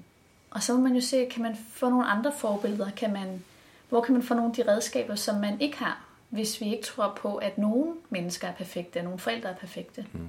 og 0.51 0.63
så 0.63 0.75
må 0.75 0.81
man 0.81 0.95
jo 0.95 1.01
se, 1.01 1.27
kan 1.31 1.43
man 1.43 1.57
få 1.57 1.89
nogle 1.89 2.07
andre 2.07 2.33
forbilleder? 2.39 2.91
Kan 2.91 3.13
man, 3.13 3.45
hvor 3.89 4.01
kan 4.01 4.15
man 4.15 4.23
få 4.23 4.35
nogle 4.35 4.51
af 4.51 4.65
de 4.65 4.73
redskaber, 4.73 5.15
som 5.15 5.41
man 5.41 5.61
ikke 5.61 5.77
har, 5.77 6.05
hvis 6.29 6.61
vi 6.61 6.71
ikke 6.71 6.85
tror 6.85 7.13
på, 7.17 7.37
at 7.37 7.59
nogle 7.59 7.93
mennesker 8.11 8.49
er 8.49 8.53
perfekte, 8.53 8.99
at 8.99 9.05
nogle 9.05 9.19
forældre 9.19 9.51
er 9.51 9.55
perfekte? 9.55 10.07
Mm. 10.13 10.29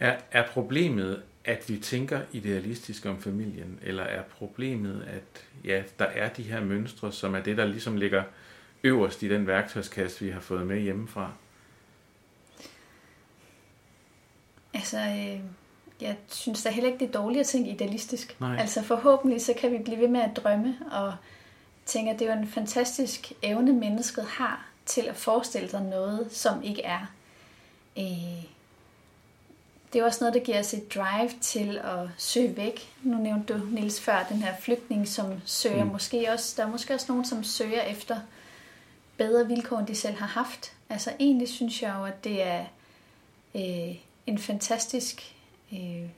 Er, 0.00 0.16
er 0.32 0.48
problemet, 0.48 1.22
at 1.44 1.68
vi 1.68 1.78
tænker 1.78 2.20
idealistisk 2.32 3.06
om 3.06 3.22
familien, 3.22 3.78
eller 3.82 4.02
er 4.02 4.22
problemet, 4.22 5.04
at 5.08 5.44
ja, 5.64 5.82
der 5.98 6.04
er 6.04 6.28
de 6.28 6.42
her 6.42 6.60
mønstre, 6.60 7.12
som 7.12 7.34
er 7.34 7.40
det, 7.40 7.56
der 7.56 7.64
ligesom 7.64 7.96
ligger 7.96 8.22
øverst 8.84 9.22
i 9.22 9.28
den 9.28 9.46
værktøjskasse, 9.46 10.24
vi 10.24 10.30
har 10.30 10.40
fået 10.40 10.66
med 10.66 10.80
hjemmefra? 10.80 11.32
Altså, 14.74 14.98
øh, 14.98 15.40
jeg 16.00 16.16
synes 16.28 16.62
da 16.62 16.70
heller 16.70 16.90
ikke, 16.90 17.04
det 17.04 17.08
er 17.08 17.20
dårligt 17.20 17.40
at 17.40 17.46
tænke 17.46 17.70
idealistisk. 17.70 18.40
Nej. 18.40 18.56
Altså 18.56 18.82
forhåbentlig, 18.82 19.40
så 19.40 19.54
kan 19.58 19.72
vi 19.72 19.78
blive 19.84 20.00
ved 20.00 20.08
med 20.08 20.20
at 20.20 20.36
drømme, 20.36 20.78
og 20.90 21.14
tænke, 21.86 22.10
at 22.10 22.18
det 22.18 22.28
er 22.28 22.34
jo 22.34 22.40
en 22.40 22.48
fantastisk 22.48 23.32
evne, 23.42 23.72
mennesket 23.72 24.24
har 24.24 24.66
til 24.86 25.02
at 25.08 25.16
forestille 25.16 25.68
sig 25.68 25.82
noget, 25.82 26.32
som 26.32 26.62
ikke 26.62 26.82
er. 26.82 27.12
Øh, 27.98 28.44
det 29.92 30.00
er 30.00 30.04
også 30.04 30.18
noget, 30.20 30.34
der 30.34 30.40
giver 30.40 30.58
os 30.58 30.74
et 30.74 30.94
drive 30.94 31.30
til 31.40 31.78
at 31.78 32.08
søge 32.16 32.56
væk. 32.56 32.94
Nu 33.02 33.16
nævnte 33.16 33.54
du, 33.54 33.58
Nils 33.70 34.00
før, 34.00 34.26
den 34.28 34.36
her 34.36 34.54
flygtning, 34.60 35.08
som 35.08 35.32
søger 35.44 35.84
mm. 35.84 35.90
måske 35.90 36.28
også, 36.32 36.54
der 36.56 36.66
er 36.66 36.70
måske 36.70 36.94
også 36.94 37.06
nogen, 37.08 37.24
som 37.24 37.44
søger 37.44 37.82
efter 37.82 38.20
bedre 39.16 39.46
vilkår, 39.46 39.78
end 39.78 39.86
de 39.86 39.94
selv 39.94 40.14
har 40.14 40.26
haft. 40.26 40.72
Altså 40.88 41.12
egentlig 41.20 41.48
synes 41.48 41.82
jeg 41.82 41.94
jo, 41.98 42.04
at 42.04 42.24
det 42.24 42.42
er 42.42 42.64
øh, 43.54 43.96
en 44.26 44.38
fantastisk 44.38 45.34
øh, 45.72 46.08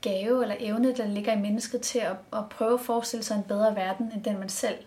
gave 0.00 0.42
eller 0.42 0.56
evne, 0.58 0.96
der 0.96 1.06
ligger 1.06 1.32
i 1.32 1.40
mennesket 1.40 1.80
til 1.80 1.98
at, 1.98 2.16
at 2.32 2.48
prøve 2.50 2.74
at 2.74 2.80
forestille 2.80 3.22
sig 3.22 3.36
en 3.36 3.42
bedre 3.42 3.76
verden, 3.76 4.12
end 4.14 4.24
den 4.24 4.38
man 4.38 4.48
selv 4.48 4.78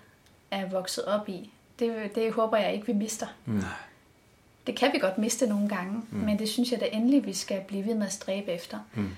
er 0.52 0.70
vokset 0.70 1.06
op 1.06 1.30
i. 1.30 1.50
Det, 1.80 2.16
det 2.16 2.34
håber 2.34 2.58
jeg 2.58 2.74
ikke, 2.74 2.86
vi 2.86 2.94
mister. 2.94 3.28
Mm. 3.46 3.64
Det 4.68 4.76
kan 4.76 4.94
vi 4.94 5.00
godt 5.00 5.18
miste 5.18 5.48
nogle 5.48 5.70
gange, 5.70 6.02
mm. 6.12 6.18
men 6.18 6.40
det 6.40 6.50
synes 6.50 6.72
jeg 6.72 6.80
da 6.80 6.86
endelig, 6.92 7.26
vi 7.26 7.34
skal 7.34 7.62
blive 7.68 7.86
ved 7.86 7.96
med 7.96 8.08
at 8.08 8.14
stræbe 8.14 8.52
efter. 8.52 8.80
Mm. 8.96 9.10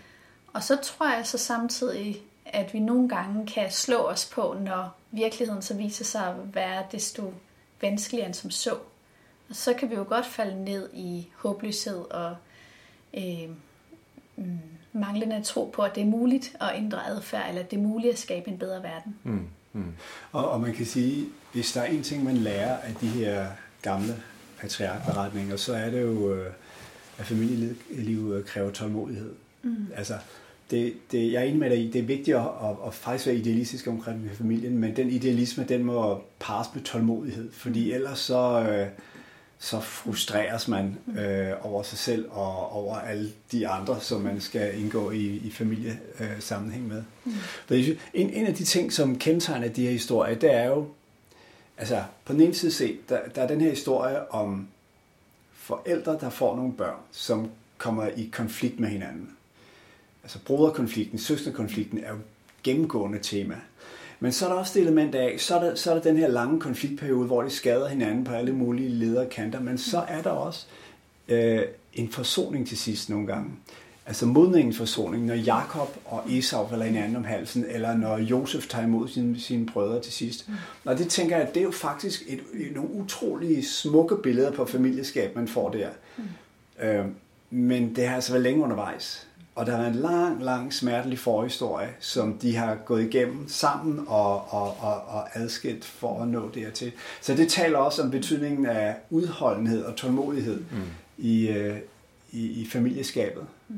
Og 0.54 0.64
så 0.64 0.78
tror 0.84 1.16
jeg 1.16 1.28
så 1.28 1.38
samtidig, 1.38 2.22
at 2.46 2.74
vi 2.74 2.80
nogle 2.80 3.10
gange 3.10 3.48
kan 3.48 3.72
slå 3.72 3.98
os 3.98 4.26
på, 4.34 4.56
når 4.62 4.96
virkeligheden 5.12 5.62
så 5.62 5.74
viser 5.74 6.06
sig 6.06 6.28
at 6.28 6.56
være 6.56 6.84
desto 6.92 7.34
vanskeligere 7.82 8.28
end 8.28 8.34
som 8.34 8.52
så. 8.52 8.78
Og 9.50 9.56
så 9.56 9.74
kan 9.74 9.90
vi 9.90 9.96
jo 9.96 10.06
godt 10.08 10.26
falde 10.26 10.64
ned 10.64 10.90
i 10.94 11.28
håbløshed 11.36 12.12
og 12.12 12.36
øh, 13.18 13.50
mm, 14.36 14.60
manglende 14.94 15.44
tro 15.44 15.72
på, 15.74 15.82
at 15.82 15.96
det 15.96 16.02
er 16.02 16.08
muligt 16.08 16.56
at 16.62 16.72
ændre 16.76 17.08
adfærd, 17.08 17.50
eller 17.50 17.62
at 17.62 17.72
det 17.72 17.78
er 17.78 17.82
muligt 17.82 18.14
at 18.14 18.20
skabe 18.20 18.50
en 18.50 18.58
bedre 18.58 18.84
verden. 18.84 19.16
Mm. 19.24 19.48
Mm. 19.74 19.94
Og, 20.32 20.50
og 20.50 20.62
man 20.62 20.74
kan 20.74 20.86
sige, 20.86 21.26
hvis 21.54 21.72
der 21.72 21.82
er 21.82 21.86
en 21.86 22.04
ting, 22.04 22.24
man 22.24 22.38
lærer 22.38 22.78
af 22.78 22.96
de 23.02 23.08
her 23.08 23.48
gamle 23.82 24.24
patriarkberetninger, 24.66 25.56
så 25.56 25.74
er 25.74 25.90
det 25.90 26.02
jo, 26.02 26.34
øh, 26.34 26.52
at 27.18 27.26
familieliv 27.26 28.34
øh, 28.34 28.46
kræver 28.46 28.72
tålmodighed. 28.72 29.32
Mm. 29.64 29.88
Altså, 29.96 30.14
det, 30.72 30.94
det, 31.12 31.32
jeg 31.32 31.42
er 31.42 31.46
enig 31.46 31.60
med 31.60 31.70
dig 31.70 31.80
i, 31.80 31.92
det 31.92 32.00
er 32.00 32.06
vigtigt 32.06 32.38
at, 32.38 32.44
at, 32.44 32.76
at 32.88 32.94
faktisk 32.94 33.28
være 33.28 33.36
idealistisk 33.36 33.88
omkring 33.88 34.30
familien, 34.34 34.78
men 34.78 34.96
den 34.96 35.10
idealisme, 35.10 35.66
den 35.70 35.84
må 35.84 36.22
pares 36.40 36.68
med 36.74 36.84
tålmodighed, 36.84 37.52
fordi 37.52 37.92
ellers 37.92 38.20
så, 38.20 38.68
øh, 38.70 38.88
så 39.60 39.80
frustreres 39.80 40.68
man 40.68 40.98
øh, 41.20 41.52
over 41.62 41.84
sig 41.84 41.98
selv 41.98 42.26
og 42.32 42.72
over 42.72 42.96
alle 42.96 43.30
de 43.52 43.68
andre, 43.68 44.02
som 44.02 44.22
man 44.22 44.42
skal 44.42 44.80
indgå 44.80 45.12
i, 45.12 45.26
i 45.26 45.52
familiesammenhæng 45.52 46.88
med. 46.88 47.04
Mm. 47.26 47.34
En, 48.14 48.30
en 48.30 48.46
af 48.46 48.56
de 48.56 48.64
ting, 48.64 48.94
som 48.94 49.18
kendetegner 49.18 49.68
de 49.68 49.84
her 49.84 49.92
historier, 49.92 50.36
det 50.36 50.54
er 50.54 50.68
jo, 50.68 50.88
altså 51.78 52.04
på 52.26 52.34
den 52.34 52.42
ene 52.42 52.54
side 52.54 52.72
set, 52.72 53.10
der, 53.10 53.20
der 53.36 53.42
er 53.42 53.48
den 53.48 53.62
her 53.62 53.70
historie 53.70 54.32
om 54.32 54.68
forældre, 55.54 56.18
der 56.22 56.30
får 56.30 56.56
nogle 56.56 56.74
børn, 56.74 57.00
som 57.12 57.50
kommer 57.78 58.08
i 58.08 58.30
konflikt 58.34 58.80
med 58.80 58.90
hinanden. 58.90 59.30
Altså 60.24 60.40
broderkonflikten, 60.46 61.20
søsterkonflikten 61.20 62.04
er 62.04 62.10
jo 62.10 62.18
gennemgående 62.64 63.20
tema. 63.20 63.56
Men 64.20 64.32
så 64.32 64.46
er 64.46 64.50
der 64.50 64.60
også 64.60 64.74
det 64.74 64.82
element 64.82 65.16
af, 65.16 65.40
så 65.40 65.56
er 65.56 65.64
der, 65.64 65.76
så 65.76 65.90
er 65.90 65.96
der 65.96 66.02
den 66.02 66.18
her 66.18 66.28
lange 66.28 66.60
konfliktperiode, 66.60 67.28
hvor 67.28 67.42
de 67.42 67.50
skader 67.50 67.88
hinanden 67.88 68.24
på 68.24 68.34
alle 68.34 68.54
mulige 68.54 68.90
lederkanter, 68.90 69.60
men 69.60 69.78
så 69.78 70.04
er 70.08 70.22
der 70.22 70.30
også 70.30 70.66
øh, 71.28 71.62
en 71.94 72.12
forsoning 72.12 72.68
til 72.68 72.78
sidst 72.78 73.10
nogle 73.10 73.28
gange. 73.28 73.52
Altså 74.08 74.26
modningens 74.26 74.78
forsoning, 74.78 75.26
når 75.26 75.34
Jakob 75.34 75.98
og 76.06 76.24
Esau 76.30 76.68
falder 76.68 76.86
hinanden 76.86 77.16
om 77.16 77.24
halsen, 77.24 77.66
eller 77.70 77.98
når 77.98 78.18
Josef 78.18 78.68
tager 78.68 78.86
imod 78.86 79.08
sine, 79.08 79.40
sine 79.40 79.66
brødre 79.66 80.02
til 80.02 80.14
sidst. 80.14 80.50
Mm. 80.50 80.56
Og 80.86 80.98
det 80.98 81.10
tænker 81.10 81.38
jeg, 81.38 81.48
det 81.54 81.58
er 81.58 81.64
jo 81.64 81.72
faktisk 81.72 82.24
et, 82.28 82.40
et, 82.54 82.76
nogle 82.76 82.92
utrolige 82.92 83.66
smukke 83.66 84.16
billeder 84.24 84.52
på 84.52 84.66
familieskab, 84.66 85.36
man 85.36 85.48
får 85.48 85.70
der. 85.70 85.90
Mm. 86.18 86.24
Øh, 86.86 87.06
men 87.50 87.96
det 87.96 88.08
har 88.08 88.16
altså 88.16 88.32
været 88.32 88.44
længe 88.44 88.64
undervejs. 88.64 89.28
Og 89.56 89.66
der 89.66 89.78
er 89.78 89.88
en 89.88 89.96
lang, 89.96 90.44
lang 90.44 90.74
smertelig 90.74 91.20
forhistorie, 91.20 91.90
som 92.00 92.38
de 92.38 92.56
har 92.56 92.76
gået 92.76 93.04
igennem 93.04 93.50
sammen 93.50 94.06
og, 94.08 94.54
og, 94.54 94.78
og, 94.80 95.02
og 95.08 95.38
adskilt 95.38 95.86
for 95.86 96.22
at 96.22 96.28
nå 96.28 96.50
dertil. 96.54 96.92
Så 97.22 97.36
det 97.36 97.50
taler 97.50 97.78
også 97.78 98.02
om 98.02 98.12
betydningen 98.12 98.66
af 98.66 98.96
udholdenhed 99.10 99.84
og 99.84 99.96
tålmodighed 99.96 100.60
mm. 100.72 100.82
i, 101.18 101.48
øh, 101.48 101.78
i, 102.32 102.62
i 102.62 102.68
familieskabet. 102.70 103.46
Mm. 103.68 103.76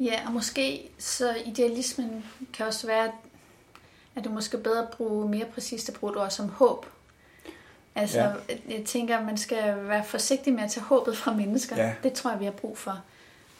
Ja, 0.00 0.26
og 0.26 0.32
måske 0.32 0.90
så 0.98 1.36
idealismen 1.46 2.24
kan 2.52 2.66
også 2.66 2.86
være, 2.86 3.12
at 4.14 4.24
du 4.24 4.30
måske 4.30 4.58
bedre 4.58 4.86
bruge 4.92 5.28
mere 5.28 5.44
præcist 5.44 5.88
at 5.88 5.94
bruge 5.94 6.12
det 6.12 6.22
ord 6.22 6.30
som 6.30 6.48
håb. 6.48 6.86
Altså, 7.94 8.20
ja. 8.20 8.32
jeg 8.68 8.84
tænker, 8.84 9.18
at 9.18 9.26
man 9.26 9.36
skal 9.36 9.88
være 9.88 10.04
forsigtig 10.04 10.52
med 10.52 10.62
at 10.62 10.70
tage 10.70 10.84
håbet 10.84 11.16
fra 11.16 11.34
mennesker. 11.34 11.76
Ja. 11.76 11.94
Det 12.02 12.12
tror 12.12 12.30
jeg, 12.30 12.40
vi 12.40 12.44
har 12.44 12.52
brug 12.52 12.78
for. 12.78 13.02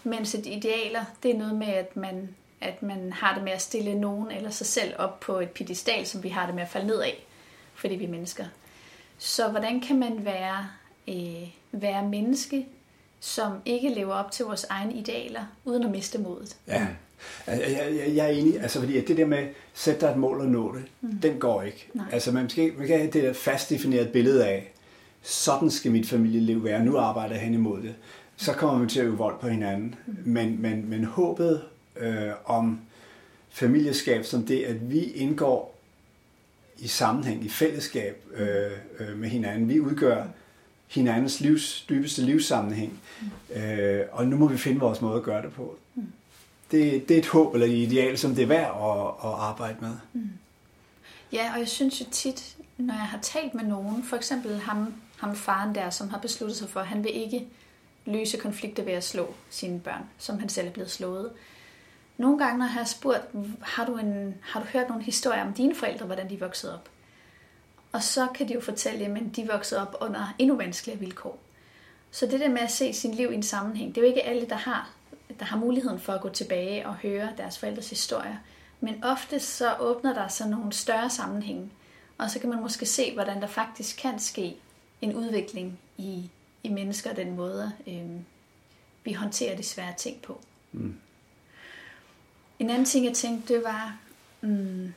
Mens 0.05 0.35
et 0.35 0.47
idealer, 0.47 1.05
det 1.23 1.31
er 1.31 1.38
noget 1.38 1.55
med, 1.55 1.66
at 1.66 1.97
man, 1.97 2.35
at 2.61 2.83
man 2.83 3.12
har 3.12 3.35
det 3.35 3.45
med 3.45 3.52
at 3.52 3.62
stille 3.62 3.95
nogen 3.95 4.31
eller 4.31 4.50
sig 4.50 4.66
selv 4.66 4.95
op 4.99 5.21
på 5.21 5.40
et 5.40 5.50
pedestal, 5.50 6.07
som 6.07 6.23
vi 6.23 6.28
har 6.28 6.47
det 6.47 6.55
med 6.55 6.62
at 6.62 6.69
falde 6.69 6.87
ned 6.87 7.00
af, 7.00 7.26
fordi 7.75 7.95
vi 7.95 8.05
er 8.05 8.09
mennesker. 8.09 8.45
Så 9.19 9.49
hvordan 9.49 9.81
kan 9.81 9.99
man 9.99 10.25
være, 10.25 10.69
øh, 11.09 11.49
være 11.73 12.02
menneske, 12.02 12.66
som 13.26 13.52
ikke 13.64 13.88
lever 13.88 14.14
op 14.14 14.30
til 14.30 14.45
vores 14.45 14.64
egne 14.64 14.95
idealer, 14.95 15.45
uden 15.64 15.85
at 15.85 15.90
miste 15.90 16.18
modet? 16.18 16.56
Ja, 16.68 16.87
jeg, 17.47 17.61
jeg, 17.99 18.16
jeg 18.16 18.26
er 18.26 18.30
enig, 18.30 18.61
altså 18.61 18.80
fordi 18.80 19.00
det 19.00 19.16
der 19.16 19.26
med 19.26 19.49
sætte 19.75 20.00
dig 20.00 20.11
et 20.12 20.16
mål 20.16 20.40
og 20.40 20.47
nå 20.47 20.75
det, 20.75 20.85
mm. 21.00 21.18
den 21.18 21.38
går 21.38 21.62
ikke. 21.62 21.88
Nej. 21.95 22.06
Altså 22.12 22.33
man 22.33 22.50
skal, 22.50 22.73
man 22.78 22.87
kan 22.87 22.99
have 22.99 23.11
det 23.11 23.23
der 23.23 23.33
fast 23.33 23.71
defineret 23.71 24.12
billede 24.12 24.47
af, 24.47 24.73
sådan 25.23 25.71
skal 25.71 25.92
mit 25.92 26.09
familieliv 26.09 26.64
være, 26.64 26.85
nu 26.85 26.97
arbejder 26.97 27.35
jeg 27.35 27.45
hen 27.45 27.54
imod 27.54 27.83
det 27.83 27.95
så 28.37 28.52
kommer 28.52 28.85
vi 28.85 28.88
til 28.88 29.00
at 29.00 29.06
øve 29.06 29.16
vold 29.16 29.38
på 29.40 29.49
hinanden. 29.49 29.95
Men, 30.25 30.62
men, 30.62 30.90
men 30.90 31.04
håbet 31.04 31.62
øh, 31.97 32.30
om 32.45 32.80
familieskab 33.50 34.25
som 34.25 34.47
det, 34.47 34.64
at 34.64 34.90
vi 34.90 35.00
indgår 35.00 35.78
i 36.78 36.88
sammenhæng, 36.88 37.45
i 37.45 37.49
fællesskab 37.49 38.25
øh, 38.35 38.71
øh, 38.99 39.18
med 39.18 39.28
hinanden. 39.28 39.68
Vi 39.68 39.80
udgør 39.80 40.25
hinandens 40.88 41.40
livs, 41.40 41.85
dybeste 41.88 42.23
livssammenhæng. 42.23 43.00
Øh, 43.57 44.00
og 44.12 44.26
nu 44.26 44.37
må 44.37 44.49
vi 44.49 44.59
finde 44.59 44.81
vores 44.81 45.00
måde 45.00 45.16
at 45.16 45.23
gøre 45.23 45.43
det 45.43 45.52
på. 45.52 45.78
Det, 46.71 47.09
det 47.09 47.14
er 47.14 47.19
et 47.19 47.26
håb 47.26 47.55
eller 47.55 47.66
et 47.66 47.73
ideal, 47.73 48.19
som 48.19 48.35
det 48.35 48.43
er 48.43 48.47
værd 48.47 48.66
at, 48.66 49.31
at 49.31 49.37
arbejde 49.38 49.76
med. 49.81 50.23
Ja, 51.33 51.52
og 51.52 51.59
jeg 51.59 51.69
synes 51.69 52.00
jo 52.00 52.05
tit, 52.11 52.57
når 52.78 52.95
jeg 52.95 53.02
har 53.02 53.19
talt 53.23 53.55
med 53.55 53.64
nogen, 53.64 54.05
for 54.05 54.16
eksempel 54.16 54.59
ham, 54.59 54.95
ham 55.16 55.37
faren 55.37 55.75
der, 55.75 55.90
som 55.90 56.09
har 56.09 56.19
besluttet 56.19 56.57
sig 56.57 56.69
for, 56.69 56.81
at 56.81 56.87
han 56.87 57.05
vil 57.05 57.16
ikke 57.16 57.47
løse 58.07 58.37
konflikter 58.37 58.83
ved 58.83 58.93
at 58.93 59.05
slå 59.05 59.35
sine 59.50 59.81
børn, 59.81 60.02
som 60.19 60.38
han 60.38 60.49
selv 60.49 60.69
er 60.69 60.73
blevet 60.73 60.90
slået. 60.90 61.31
Nogle 62.19 62.38
gange, 62.38 62.59
når 62.59 62.64
jeg 62.64 62.73
har 62.73 62.85
spurgt, 62.85 63.23
har 63.61 63.87
du, 63.87 63.97
en, 63.97 64.35
har 64.43 64.61
du 64.61 64.66
hørt 64.66 64.88
nogle 64.88 65.05
historier 65.05 65.45
om 65.45 65.52
dine 65.52 65.75
forældre, 65.75 66.07
hvordan 66.07 66.31
de 66.31 66.40
voksede 66.40 66.75
op? 66.75 66.88
Og 67.93 68.02
så 68.02 68.26
kan 68.35 68.49
de 68.49 68.55
jo 68.55 68.61
fortælle, 68.61 69.05
at 69.05 69.37
de 69.37 69.47
voksede 69.47 69.83
op 69.83 69.97
under 70.00 70.35
endnu 70.38 70.57
vanskeligere 70.57 71.00
vilkår. 71.00 71.38
Så 72.11 72.26
det 72.26 72.40
der 72.40 72.49
med 72.49 72.61
at 72.61 72.71
se 72.71 72.93
sin 72.93 73.14
liv 73.14 73.33
i 73.33 73.35
en 73.35 73.43
sammenhæng, 73.43 73.95
det 73.95 74.00
er 74.00 74.02
jo 74.02 74.09
ikke 74.09 74.25
alle, 74.26 74.49
der 74.49 74.57
har, 74.57 74.90
der 75.38 75.45
har 75.45 75.57
muligheden 75.57 76.00
for 76.00 76.12
at 76.12 76.21
gå 76.21 76.28
tilbage 76.28 76.87
og 76.87 76.95
høre 76.95 77.33
deres 77.37 77.59
forældres 77.59 77.90
historier. 77.90 78.37
Men 78.81 79.05
ofte 79.05 79.40
så 79.40 79.75
åbner 79.81 80.14
der 80.14 80.28
sig 80.28 80.49
nogle 80.49 80.73
større 80.73 81.11
sammenhænge, 81.11 81.71
og 82.19 82.31
så 82.31 82.38
kan 82.38 82.50
man 82.50 82.61
måske 82.61 82.87
se, 82.87 83.14
hvordan 83.14 83.40
der 83.40 83.47
faktisk 83.47 83.97
kan 83.97 84.19
ske 84.19 84.57
en 85.00 85.14
udvikling 85.14 85.78
i 85.97 86.31
i 86.66 86.69
mennesker, 86.69 87.14
den 87.14 87.37
måde, 87.37 87.73
øh, 87.87 88.21
vi 89.05 89.12
håndterer 89.12 89.57
de 89.57 89.62
svære 89.62 89.95
ting 89.97 90.23
på. 90.23 90.40
Mm. 90.73 90.97
En 92.59 92.71
anden 92.71 92.85
ting, 92.85 93.07
jeg 93.07 93.14
tænkte, 93.14 93.55
det 93.55 93.64
var, 93.64 93.99
mm, 94.40 94.95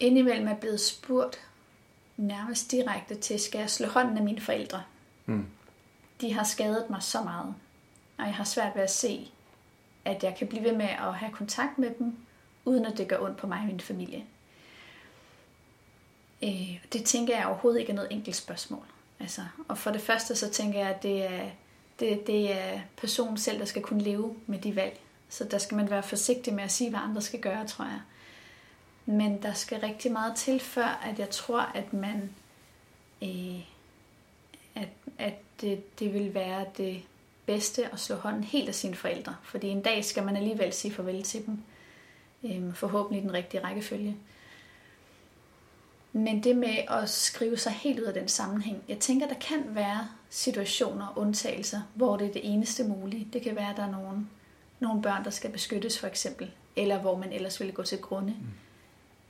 indimellem 0.00 0.48
er 0.48 0.56
blevet 0.56 0.80
spurgt 0.80 1.40
nærmest 2.16 2.70
direkte 2.70 3.14
til, 3.14 3.40
skal 3.40 3.58
jeg 3.58 3.70
slå 3.70 3.88
hånden 3.88 4.18
af 4.18 4.24
mine 4.24 4.40
forældre? 4.40 4.82
Mm. 5.26 5.46
De 6.20 6.32
har 6.32 6.44
skadet 6.44 6.90
mig 6.90 7.02
så 7.02 7.22
meget, 7.22 7.54
og 8.18 8.24
jeg 8.24 8.34
har 8.34 8.44
svært 8.44 8.74
ved 8.74 8.82
at 8.82 8.90
se, 8.90 9.30
at 10.04 10.24
jeg 10.24 10.36
kan 10.38 10.46
blive 10.46 10.64
ved 10.64 10.76
med 10.76 10.88
at 10.88 11.14
have 11.14 11.32
kontakt 11.32 11.78
med 11.78 11.90
dem, 11.98 12.16
uden 12.64 12.86
at 12.86 12.98
det 12.98 13.08
gør 13.08 13.18
ondt 13.18 13.36
på 13.36 13.46
mig 13.46 13.58
og 13.60 13.66
min 13.66 13.80
familie. 13.80 14.24
Øh, 16.42 16.84
det 16.92 17.04
tænker 17.04 17.36
jeg 17.36 17.46
overhovedet 17.46 17.80
ikke 17.80 17.92
er 17.92 17.96
noget 17.96 18.12
enkelt 18.12 18.36
spørgsmål. 18.36 18.84
Altså, 19.20 19.42
og 19.68 19.78
for 19.78 19.90
det 19.90 20.00
første 20.00 20.36
så 20.36 20.50
tænker 20.50 20.78
jeg, 20.78 20.88
at 20.88 21.02
det 21.02 21.24
er, 21.24 21.50
det, 22.00 22.26
det 22.26 22.52
er 22.52 22.80
personen 22.96 23.38
selv, 23.38 23.58
der 23.58 23.64
skal 23.64 23.82
kunne 23.82 24.02
leve 24.02 24.36
med 24.46 24.58
de 24.58 24.76
valg. 24.76 25.00
Så 25.28 25.44
der 25.44 25.58
skal 25.58 25.76
man 25.76 25.90
være 25.90 26.02
forsigtig 26.02 26.54
med 26.54 26.64
at 26.64 26.70
sige, 26.70 26.90
hvad 26.90 27.00
andre 27.00 27.22
skal 27.22 27.40
gøre, 27.40 27.66
tror 27.66 27.84
jeg. 27.84 28.00
Men 29.08 29.42
der 29.42 29.52
skal 29.52 29.80
rigtig 29.80 30.12
meget 30.12 30.36
til, 30.36 30.60
før 30.60 31.00
at 31.04 31.18
jeg 31.18 31.30
tror, 31.30 31.60
at 31.60 31.92
man 31.92 32.30
øh, 33.22 33.60
at, 34.74 34.88
at 35.18 35.34
det, 35.60 35.98
det 35.98 36.14
vil 36.14 36.34
være 36.34 36.66
det 36.76 37.02
bedste 37.46 37.92
at 37.92 38.00
slå 38.00 38.16
hånden 38.16 38.44
helt 38.44 38.68
af 38.68 38.74
sine 38.74 38.94
forældre. 38.94 39.36
Fordi 39.42 39.68
en 39.68 39.82
dag 39.82 40.04
skal 40.04 40.24
man 40.24 40.36
alligevel 40.36 40.72
sige 40.72 40.94
farvel 40.94 41.22
til 41.22 41.46
dem. 41.46 41.62
Øh, 42.44 42.74
forhåbentlig 42.74 43.20
i 43.20 43.26
den 43.26 43.34
rigtige 43.34 43.64
rækkefølge. 43.64 44.16
Men 46.12 46.44
det 46.44 46.56
med 46.56 46.76
at 46.88 47.08
skrive 47.08 47.56
sig 47.56 47.72
helt 47.72 48.00
ud 48.00 48.04
af 48.04 48.14
den 48.14 48.28
sammenhæng, 48.28 48.82
jeg 48.88 48.98
tænker, 48.98 49.28
der 49.28 49.34
kan 49.34 49.64
være 49.68 50.08
situationer 50.30 51.06
og 51.06 51.18
undtagelser, 51.18 51.80
hvor 51.94 52.16
det 52.16 52.28
er 52.28 52.32
det 52.32 52.52
eneste 52.52 52.84
mulige. 52.84 53.28
Det 53.32 53.42
kan 53.42 53.56
være, 53.56 53.70
at 53.70 53.76
der 53.76 53.82
er 53.86 53.90
nogle, 53.90 54.26
nogle 54.80 55.02
børn, 55.02 55.24
der 55.24 55.30
skal 55.30 55.50
beskyttes 55.50 55.98
for 55.98 56.06
eksempel, 56.06 56.50
eller 56.76 56.98
hvor 56.98 57.16
man 57.16 57.32
ellers 57.32 57.60
ville 57.60 57.72
gå 57.72 57.82
til 57.82 57.98
grunde. 57.98 58.30
Mm. 58.40 58.67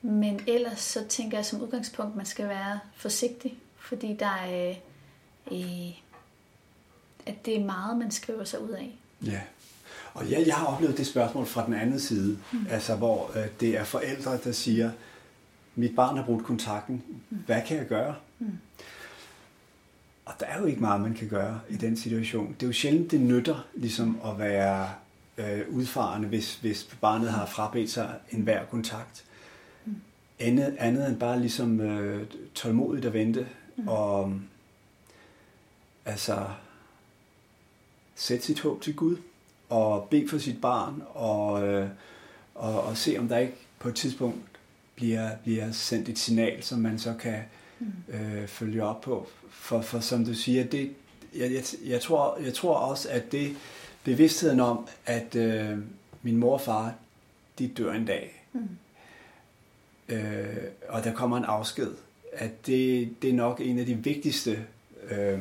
Men 0.03 0.41
ellers 0.47 0.81
så 0.81 1.05
tænker 1.09 1.39
jeg 1.39 1.47
som 1.47 1.63
udgangspunkt, 1.63 2.17
man 2.17 2.27
skal 2.27 2.49
være 2.49 2.79
forsigtig, 2.97 3.59
fordi 3.79 4.17
der 4.19 4.27
er, 4.27 4.75
øh, 5.53 5.91
at 7.27 7.35
det 7.45 7.57
er 7.57 7.65
meget, 7.65 7.99
man 7.99 8.11
skriver 8.11 8.45
sig 8.45 8.63
ud 8.63 8.71
af. 8.71 8.99
Ja, 9.27 9.41
og 10.15 10.27
ja, 10.27 10.43
jeg 10.47 10.55
har 10.55 10.67
oplevet 10.67 10.99
det 10.99 11.07
spørgsmål 11.07 11.47
fra 11.47 11.67
den 11.67 11.75
anden 11.75 12.01
side, 12.01 12.39
mm. 12.53 12.67
altså 12.71 12.97
hvor 12.97 13.31
øh, 13.37 13.47
det 13.61 13.77
er 13.77 13.85
forældre, 13.85 14.39
der 14.45 14.53
siger, 14.53 14.91
mit 15.75 15.97
barn 15.97 16.17
har 16.17 16.25
brugt 16.25 16.45
kontakten, 16.45 17.03
hvad 17.29 17.63
kan 17.67 17.77
jeg 17.77 17.87
gøre? 17.87 18.15
Mm. 18.39 18.59
Og 20.25 20.35
der 20.41 20.47
er 20.47 20.61
jo 20.61 20.67
ikke 20.67 20.81
meget, 20.81 21.01
man 21.01 21.15
kan 21.15 21.29
gøre 21.29 21.61
i 21.69 21.77
den 21.77 21.97
situation. 21.97 22.57
Det 22.61 22.63
er 22.63 22.67
jo 22.67 22.73
sjældent, 22.73 23.11
det 23.11 23.21
nytter 23.21 23.67
ligesom 23.75 24.21
at 24.25 24.39
være 24.39 24.91
øh, 25.39 25.61
udfarende, 25.71 26.29
hvis, 26.29 26.55
hvis 26.55 26.89
barnet 27.01 27.31
har 27.31 27.47
frabedt 27.47 27.91
sig 27.91 28.15
enhver 28.31 28.65
kontakt. 28.65 29.25
Andet, 30.41 30.77
andet 30.79 31.09
end 31.09 31.19
bare 31.19 31.41
ligesom 31.41 31.81
øh, 31.81 32.27
tålmodigt 32.55 33.07
at 33.07 33.13
vente 33.13 33.47
mm. 33.77 33.89
og 33.89 34.35
altså 36.05 36.47
sætte 38.15 38.45
sit 38.47 38.61
håb 38.61 38.83
til 38.83 38.97
Gud 38.97 39.17
og 39.69 40.09
bede 40.11 40.29
for 40.29 40.39
sit 40.39 40.61
barn 40.61 41.03
og, 41.15 41.67
øh, 41.67 41.89
og, 42.55 42.83
og 42.83 42.97
se 42.97 43.17
om 43.19 43.29
der 43.29 43.39
ikke 43.39 43.55
på 43.79 43.89
et 43.89 43.95
tidspunkt 43.95 44.39
bliver, 44.95 45.37
bliver 45.37 45.73
sendt 45.73 46.09
et 46.09 46.19
signal, 46.19 46.63
som 46.63 46.79
man 46.79 46.99
så 46.99 47.15
kan 47.15 47.43
mm. 47.79 47.93
øh, 48.09 48.49
følge 48.49 48.85
op 48.85 49.01
på. 49.01 49.27
For, 49.51 49.81
for 49.81 50.01
som 50.01 50.25
du 50.25 50.35
siger, 50.35 50.65
det, 50.65 50.91
jeg, 51.35 51.53
jeg, 51.53 51.63
jeg, 51.85 52.01
tror, 52.01 52.39
jeg 52.45 52.55
tror 52.55 52.75
også, 52.75 53.09
at 53.09 53.33
det 53.33 53.57
bevidstheden 54.05 54.61
om, 54.61 54.87
at 55.07 55.35
øh, 55.35 55.79
min 56.23 56.37
mor 56.37 56.53
og 56.53 56.61
far, 56.61 56.95
de 57.59 57.69
dør 57.69 57.93
en 57.93 58.05
dag. 58.05 58.45
Mm. 58.53 58.69
Øh, 60.09 60.47
og 60.89 61.05
der 61.05 61.15
kommer 61.15 61.37
en 61.37 61.45
afsked. 61.45 61.91
At 62.33 62.67
det, 62.67 63.15
det 63.23 63.31
er 63.31 63.35
nok 63.35 63.61
en 63.61 63.79
af 63.79 63.87
de 63.87 63.95
vigtigste 63.95 64.67
øh, 65.11 65.39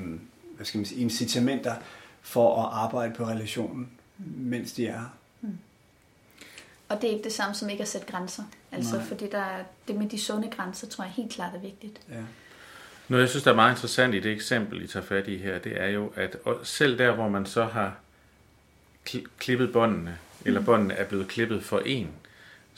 hvad 0.58 0.66
skal 0.66 0.78
man 0.78 0.86
sige, 0.86 1.02
incitamenter 1.02 1.76
for 2.22 2.64
at 2.64 2.70
arbejde 2.74 3.14
på 3.14 3.24
relationen, 3.24 3.90
mens 4.38 4.74
de 4.74 4.88
er 4.88 4.92
her. 4.92 5.18
Mm. 5.42 5.58
Og 6.90 7.02
det 7.02 7.08
er 7.10 7.12
ikke 7.12 7.24
det 7.24 7.34
samme 7.34 7.56
som 7.56 7.70
ikke 7.70 7.82
at 7.82 7.88
sætte 7.88 8.08
grænser. 8.08 8.44
Altså, 8.72 8.96
Nej. 8.96 9.06
fordi 9.06 9.30
der, 9.30 9.46
det 9.88 9.96
med 9.96 10.10
de 10.10 10.20
sunde 10.20 10.50
grænser, 10.50 10.88
tror 10.88 11.04
jeg 11.04 11.14
helt 11.14 11.32
klart 11.32 11.56
er 11.56 11.60
vigtigt. 11.60 12.02
Ja. 12.10 12.22
Noget, 13.08 13.22
jeg 13.22 13.30
synes, 13.30 13.44
der 13.44 13.52
er 13.52 13.56
meget 13.56 13.72
interessant 13.72 14.16
i 14.16 14.20
det 14.20 14.32
eksempel, 14.32 14.84
I 14.84 14.88
tager 14.88 15.06
fat 15.06 15.28
i 15.28 15.38
her, 15.38 15.60
det 15.60 15.82
er 15.82 15.88
jo, 15.88 16.12
at 16.16 16.38
selv 16.64 16.98
der, 16.98 17.16
hvor 17.16 17.30
man 17.30 17.46
så 17.46 17.64
har 17.66 17.96
klippet 19.40 19.74
båndene, 19.74 20.18
eller 20.46 20.60
mm. 20.60 20.66
båndene 20.66 20.94
er 20.94 21.06
blevet 21.06 21.28
klippet 21.28 21.64
for 21.64 21.80
en, 21.80 22.10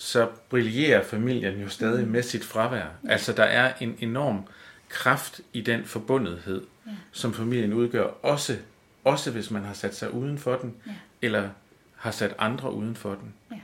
så 0.01 0.27
brillerer 0.49 1.03
familien 1.03 1.61
jo 1.61 1.69
stadig 1.69 2.05
mm. 2.05 2.11
med 2.11 2.23
sit 2.23 2.43
fravær. 2.43 2.77
Ja. 2.77 3.09
Altså, 3.09 3.33
der 3.33 3.43
er 3.43 3.73
en 3.79 3.97
enorm 3.99 4.43
kraft 4.89 5.41
i 5.53 5.61
den 5.61 5.85
forbundethed, 5.85 6.61
ja. 6.85 6.91
som 7.11 7.33
familien 7.33 7.73
udgør, 7.73 8.03
også, 8.03 8.57
også 9.03 9.31
hvis 9.31 9.51
man 9.51 9.63
har 9.63 9.73
sat 9.73 9.95
sig 9.95 10.13
uden 10.13 10.37
for 10.37 10.55
den, 10.55 10.75
ja. 10.87 10.91
eller 11.21 11.49
har 11.95 12.11
sat 12.11 12.35
andre 12.37 12.73
uden 12.73 12.95
for 12.95 13.09
den. 13.09 13.33
Ja. 13.51 13.59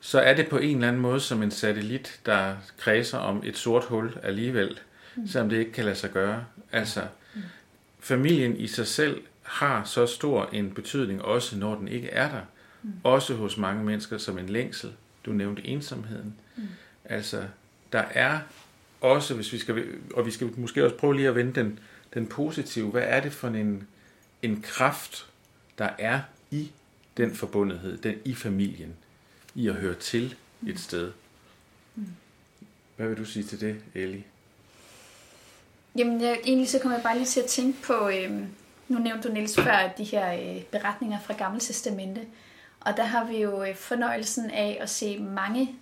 Så 0.00 0.20
er 0.20 0.34
det 0.34 0.48
på 0.48 0.58
en 0.58 0.76
eller 0.76 0.88
anden 0.88 1.02
måde 1.02 1.20
som 1.20 1.42
en 1.42 1.50
satellit, 1.50 2.20
der 2.26 2.56
kredser 2.78 3.18
om 3.18 3.42
et 3.44 3.56
sort 3.56 3.84
hul 3.84 4.18
alligevel, 4.22 4.80
mm. 5.16 5.26
selvom 5.26 5.48
det 5.48 5.58
ikke 5.58 5.72
kan 5.72 5.84
lade 5.84 5.96
sig 5.96 6.10
gøre. 6.10 6.44
Altså, 6.72 7.00
mm. 7.34 7.42
familien 8.00 8.56
i 8.56 8.66
sig 8.66 8.86
selv 8.86 9.22
har 9.42 9.84
så 9.84 10.06
stor 10.06 10.48
en 10.52 10.70
betydning, 10.70 11.22
også 11.22 11.56
når 11.56 11.74
den 11.74 11.88
ikke 11.88 12.08
er 12.08 12.28
der. 12.30 12.42
Mm. 12.82 12.92
Også 13.04 13.34
hos 13.34 13.56
mange 13.56 13.84
mennesker 13.84 14.18
som 14.18 14.38
en 14.38 14.48
længsel. 14.48 14.92
Du 15.26 15.32
nævnte 15.32 15.66
ensomheden. 15.66 16.34
Mm. 16.56 16.62
Altså, 17.04 17.44
der 17.92 18.04
er 18.10 18.38
også, 19.00 19.34
hvis 19.34 19.52
vi 19.52 19.58
skal, 19.58 19.84
og 20.14 20.26
vi 20.26 20.30
skal 20.30 20.50
måske 20.56 20.84
også 20.84 20.96
prøve 20.96 21.16
lige 21.16 21.28
at 21.28 21.34
vende 21.34 21.60
den, 21.60 21.78
den 22.14 22.26
positive, 22.26 22.90
hvad 22.90 23.02
er 23.02 23.20
det 23.20 23.32
for 23.32 23.48
en, 23.48 23.88
en 24.42 24.62
kraft, 24.62 25.26
der 25.78 25.88
er 25.98 26.20
i 26.50 26.70
den 27.16 27.34
forbundethed, 27.34 27.98
den 27.98 28.14
i 28.24 28.34
familien, 28.34 28.94
i 29.54 29.68
at 29.68 29.74
høre 29.74 29.94
til 29.94 30.34
et 30.66 30.80
sted. 30.80 31.12
Mm. 31.94 32.06
Hvad 32.96 33.08
vil 33.08 33.16
du 33.16 33.24
sige 33.24 33.42
til 33.42 33.60
det, 33.60 33.76
Ellie? 33.94 34.24
Jamen, 35.98 36.20
jeg, 36.20 36.40
egentlig 36.44 36.68
så 36.68 36.78
kommer 36.78 36.96
jeg 36.96 37.02
bare 37.02 37.16
lige 37.16 37.26
til 37.26 37.40
at 37.40 37.46
tænke 37.46 37.82
på, 37.82 38.08
øh, 38.08 38.30
nu 38.88 38.98
nævnte 38.98 39.28
du 39.28 39.32
Niels 39.34 39.56
før, 39.56 39.92
de 39.98 40.04
her 40.04 40.32
øh, 40.32 40.62
beretninger 40.62 41.20
fra 41.20 41.34
Gamle 41.34 41.60
Testamente, 41.60 42.20
og 42.84 42.96
der 42.96 43.02
har 43.04 43.24
vi 43.24 43.42
jo 43.42 43.64
øh, 43.64 43.74
fornøjelsen 43.76 44.50
af 44.50 44.78
at 44.80 44.90
se 44.90 45.18
mange, 45.18 45.74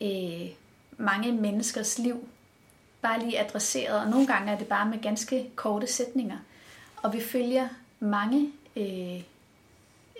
øh, 0.00 0.48
mange 0.96 1.32
menneskers 1.32 1.98
liv 1.98 2.28
bare 3.02 3.20
lige 3.20 3.40
adresseret, 3.40 4.00
og 4.00 4.10
nogle 4.10 4.26
gange 4.26 4.52
er 4.52 4.58
det 4.58 4.66
bare 4.66 4.88
med 4.88 5.02
ganske 5.02 5.50
korte 5.56 5.86
sætninger. 5.86 6.36
Og 6.96 7.12
vi 7.12 7.20
følger 7.20 7.68
mange 8.00 8.52
øh, 8.76 9.22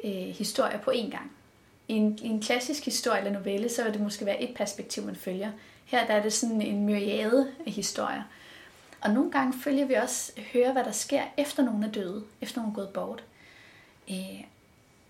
øh, 0.05 0.29
historier 0.29 0.79
på 0.79 0.91
én 0.91 1.11
gang. 1.11 1.33
I 1.89 1.93
en, 1.93 2.19
I 2.23 2.27
en 2.27 2.43
klassisk 2.43 2.85
historie 2.85 3.19
eller 3.19 3.33
novelle, 3.33 3.69
så 3.69 3.85
vil 3.85 3.93
det 3.93 4.01
måske 4.01 4.27
være 4.27 4.43
et 4.43 4.55
perspektiv, 4.55 5.05
man 5.05 5.17
følger. 5.17 5.51
Her 5.85 6.07
der 6.07 6.15
er 6.15 6.23
det 6.23 6.33
sådan 6.33 6.63
en 6.63 6.87
myriade 6.87 7.53
af 7.67 7.73
historier. 7.73 8.23
Og 9.01 9.11
nogle 9.11 9.31
gange 9.31 9.61
følger 9.61 9.85
vi 9.85 9.95
også 9.95 10.33
høre, 10.53 10.73
hvad 10.73 10.85
der 10.85 10.93
sker 10.93 11.23
efter 11.37 11.63
nogen 11.63 11.83
er 11.83 11.91
døde, 11.91 12.25
efter 12.41 12.61
nogen 12.61 12.73
er 12.73 12.75
gået 12.75 12.89
bort. 12.89 13.25
Øh, 14.11 14.45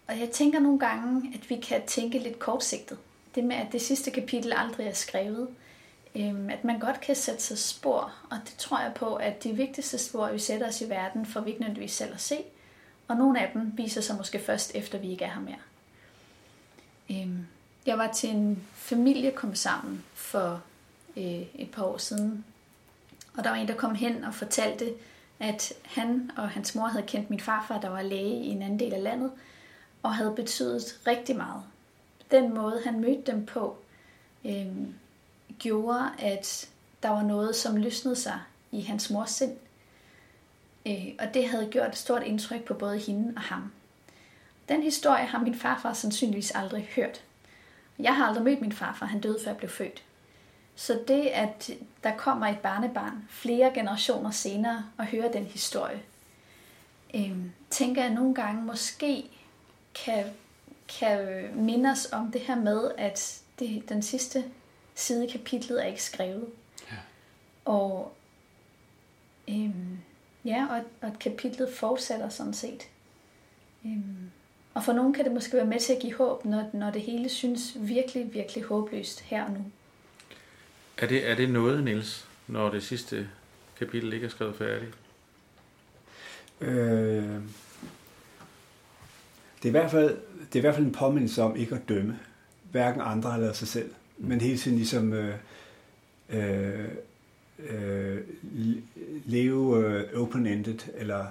og 0.09 0.21
jeg 0.21 0.31
tænker 0.31 0.61
nogle 0.61 0.79
gange, 0.79 1.31
at 1.35 1.51
vi 1.51 1.57
kan 1.57 1.87
tænke 1.87 2.19
lidt 2.19 2.39
kortsigtet. 2.39 2.99
Det 3.35 3.45
med, 3.45 3.57
at 3.57 3.73
det 3.73 3.83
sidste 3.83 4.11
kapitel 4.11 4.53
aldrig 4.57 4.87
er 4.87 4.93
skrevet. 4.93 5.49
Øhm, 6.17 6.51
at 6.51 6.65
man 6.65 6.79
godt 6.79 7.01
kan 7.01 7.17
sætte 7.17 7.43
sig 7.43 7.59
spor, 7.59 8.15
og 8.31 8.39
det 8.45 8.55
tror 8.59 8.81
jeg 8.81 8.93
på, 8.95 9.15
at 9.15 9.45
de 9.45 9.53
vigtigste 9.53 9.99
spor, 9.99 10.33
vi 10.33 10.39
sætter 10.39 10.69
os 10.69 10.81
i 10.81 10.89
verden, 10.89 11.27
får 11.27 11.41
vi 11.41 11.51
ikke 11.51 11.61
nødvendigvis 11.61 11.93
selv 11.93 12.15
at 12.15 12.21
se. 12.21 12.37
Og 13.09 13.17
nogle 13.17 13.41
af 13.41 13.51
dem 13.53 13.73
viser 13.77 14.01
sig 14.01 14.17
måske 14.17 14.39
først 14.39 14.75
efter, 14.75 14.99
vi 14.99 15.11
ikke 15.11 15.25
er 15.25 15.33
her 15.33 15.41
mere. 15.41 15.57
Øhm, 17.11 17.47
jeg 17.87 17.99
var 17.99 18.13
til 18.13 18.31
en 18.31 18.63
familie 18.75 19.31
kom 19.31 19.55
sammen 19.55 20.05
for 20.15 20.63
øh, 21.17 21.43
et 21.55 21.71
par 21.73 21.85
år 21.85 21.99
siden, 21.99 22.45
og 23.37 23.45
der 23.45 23.51
var 23.51 23.57
en, 23.57 23.69
der 23.69 23.75
kom 23.75 23.95
hen 23.95 24.25
og 24.25 24.35
fortalte, 24.35 24.93
at 25.41 25.73
han 25.83 26.31
og 26.37 26.49
hans 26.49 26.75
mor 26.75 26.87
havde 26.87 27.07
kendt 27.07 27.31
min 27.31 27.41
farfar, 27.41 27.81
der 27.81 27.89
var 27.89 28.03
læge 28.03 28.45
i 28.45 28.49
en 28.49 28.63
anden 28.63 28.79
del 28.79 28.93
af 28.93 29.03
landet, 29.03 29.31
og 30.05 30.15
havde 30.15 30.33
betydet 30.37 31.01
rigtig 31.07 31.37
meget. 31.37 31.63
Den 32.31 32.55
måde, 32.55 32.81
han 32.85 33.01
mødte 33.01 33.33
dem 33.33 33.47
på, 33.47 33.77
øh, 34.45 34.67
gjorde, 35.59 36.11
at 36.19 36.69
der 37.03 37.09
var 37.09 37.23
noget, 37.23 37.57
som 37.57 37.77
løsnede 37.77 38.17
sig 38.17 38.41
i 38.73 38.81
hans 38.81 39.11
mors 39.11 39.31
sind. 39.31 39.57
Øh, 40.87 41.07
og 41.19 41.35
det 41.35 41.49
havde 41.49 41.69
gjort 41.71 41.89
et 41.89 41.97
stort 41.97 42.23
indtryk 42.23 42.65
på 42.65 42.75
både 42.75 42.99
hende 42.99 43.33
og 43.37 43.43
ham. 43.43 43.73
Den 44.69 44.83
historie 44.83 45.25
har 45.25 45.39
min 45.39 45.55
farfar 45.55 45.93
sandsynligvis 45.93 46.51
aldrig 46.51 46.89
hørt. 46.97 47.25
Jeg 47.99 48.17
har 48.17 48.27
aldrig 48.27 48.45
mødt 48.45 48.61
min 48.61 48.73
farfar, 48.73 49.07
han 49.07 49.21
døde 49.21 49.39
før 49.45 49.51
jeg 49.51 49.59
blev 49.59 49.71
født. 49.71 50.03
Så 50.77 51.01
det, 51.09 51.27
at 51.27 51.71
der 52.05 52.17
kommer 52.17 52.47
et 52.47 52.59
barnebarn 52.59 53.25
flere 53.29 53.75
generationer 53.75 54.31
senere 54.31 54.85
og 54.99 55.05
hører 55.05 55.33
den 55.33 55.45
historie, 55.45 56.03
øh, 57.15 57.37
tænker 57.71 58.03
jeg 58.03 58.15
nogle 58.15 58.35
gange 58.35 58.63
måske 58.63 59.31
kan, 59.95 60.25
kan 60.99 61.49
minde 61.55 61.91
os 61.91 62.09
om 62.13 62.33
det 62.33 62.41
her 62.41 62.57
med, 62.57 62.91
at 62.99 63.43
det, 63.59 63.89
den 63.89 64.03
sidste 64.03 64.45
side 64.95 65.27
i 65.27 65.31
kapitlet 65.31 65.83
er 65.83 65.87
ikke 65.87 66.03
skrevet. 66.03 66.47
Ja. 66.91 66.97
Og, 67.65 68.15
øhm, 69.49 69.99
ja, 70.45 70.67
og, 70.71 71.09
og 71.09 71.19
kapitlet 71.19 71.75
fortsætter 71.75 72.29
sådan 72.29 72.55
set. 72.55 72.89
Øhm, 73.85 74.31
og 74.75 74.85
for 74.85 74.93
nogen 74.93 75.13
kan 75.13 75.25
det 75.25 75.33
måske 75.33 75.57
være 75.57 75.67
med 75.67 75.81
til 75.81 75.93
at 75.93 76.03
give 76.03 76.15
håb, 76.15 76.45
når, 76.45 76.71
når 76.73 76.91
det 76.91 77.03
hele 77.03 77.29
synes 77.29 77.77
virkelig, 77.81 78.35
virkelig 78.35 78.65
håbløst 78.65 79.21
her 79.21 79.45
og 79.45 79.51
nu. 79.51 79.65
Er 80.99 81.07
det, 81.07 81.31
er 81.31 81.35
det 81.35 81.51
noget, 81.51 81.85
Niels, 81.85 82.29
når 82.47 82.71
det 82.71 82.83
sidste 82.83 83.29
kapitel 83.79 84.13
ikke 84.13 84.27
er 84.27 84.31
skrevet 84.31 84.57
færdigt? 84.57 84.95
Øh, 86.61 87.41
det, 89.65 89.69
er 89.69 89.79
i 89.79 89.81
hvert 89.81 89.91
fald, 89.91 90.17
det 90.39 90.55
er 90.55 90.57
i 90.57 90.61
hvert 90.61 90.75
fald 90.75 90.87
en 90.87 90.93
påmindelse 90.93 91.43
om 91.43 91.57
ikke 91.57 91.75
at 91.75 91.89
dømme, 91.89 92.19
hverken 92.73 93.01
andre 93.05 93.35
eller 93.35 93.53
sig 93.53 93.69
selv, 93.69 93.91
men 94.19 94.41
hele 94.41 94.59
tiden 94.59 94.77
ligesom 94.77 95.13
øh, 95.13 95.35
øh, 96.31 96.89
øh, 97.71 98.19
leve 99.25 99.87
øh, 99.87 100.23
open-ended, 100.23 100.79
eller 100.97 101.27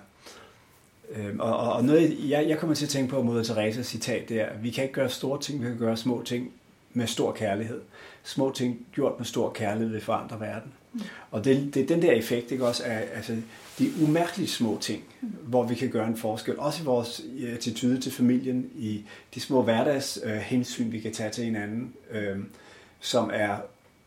Øh, 1.16 1.36
og, 1.40 1.58
og, 1.58 1.74
og 1.74 1.86
noget, 1.86 2.30
jeg, 2.30 2.50
jeg 2.50 2.60
kommer 2.60 2.76
til 2.76 2.86
at 2.86 2.90
tænke 2.90 3.10
på 3.10 3.22
mod 3.22 3.44
Theresas 3.44 3.88
citat, 3.88 4.30
det 4.30 4.42
er, 4.42 4.58
vi 4.62 4.70
kan 4.70 4.84
ikke 4.84 4.94
gøre 4.94 5.10
store 5.10 5.42
ting, 5.42 5.62
vi 5.62 5.68
kan 5.68 5.78
gøre 5.78 5.98
små 5.98 6.24
ting 6.24 6.52
med 6.94 7.08
stor 7.08 7.32
kærlighed. 7.32 7.82
Små 8.24 8.52
ting 8.56 8.86
gjort 8.94 9.14
med 9.18 9.26
stor 9.26 9.54
kærlighed 9.54 9.92
vil 9.92 10.02
forandre 10.02 10.40
verden. 10.40 10.74
Og 11.32 11.46
det, 11.46 11.74
det 11.74 11.84
er 11.84 11.88
den 11.88 12.02
der 12.02 12.12
effekt, 12.12 12.52
ikke 12.52 12.68
også, 12.68 12.84
af 12.84 13.08
altså, 13.14 13.36
de 13.80 13.92
umærkeligt 14.02 14.52
små 14.52 14.78
ting, 14.82 15.04
mm. 15.22 15.28
hvor 15.28 15.64
vi 15.64 15.76
kan 15.76 15.90
gøre 15.90 16.08
en 16.08 16.18
forskel. 16.18 16.60
Også 16.60 16.82
i 16.82 16.86
vores 16.86 17.22
attitude 17.54 18.02
til 18.02 18.12
familien, 18.12 18.72
i 18.76 19.04
de 19.36 19.40
små 19.40 19.62
hverdags 19.62 20.20
øh, 20.24 20.32
hensyn, 20.32 20.92
vi 20.92 21.00
kan 21.00 21.14
tage 21.14 21.30
til 21.30 21.44
hinanden, 21.44 21.94
øh, 22.12 22.40
som 23.00 23.30
er 23.34 23.58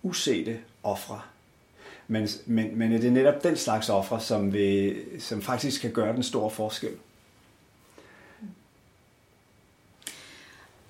usete 0.02 0.58
ofre. 0.82 1.20
Men, 2.08 2.28
men, 2.46 2.78
men 2.78 2.92
det 2.92 3.04
er 3.04 3.10
netop 3.10 3.44
den 3.44 3.56
slags 3.56 3.88
ofre, 3.88 4.20
som, 4.20 4.52
vil, 4.52 4.96
som 5.18 5.42
faktisk 5.42 5.80
kan 5.80 5.92
gøre 5.92 6.12
den 6.12 6.22
store 6.22 6.50
forskel. 6.50 6.90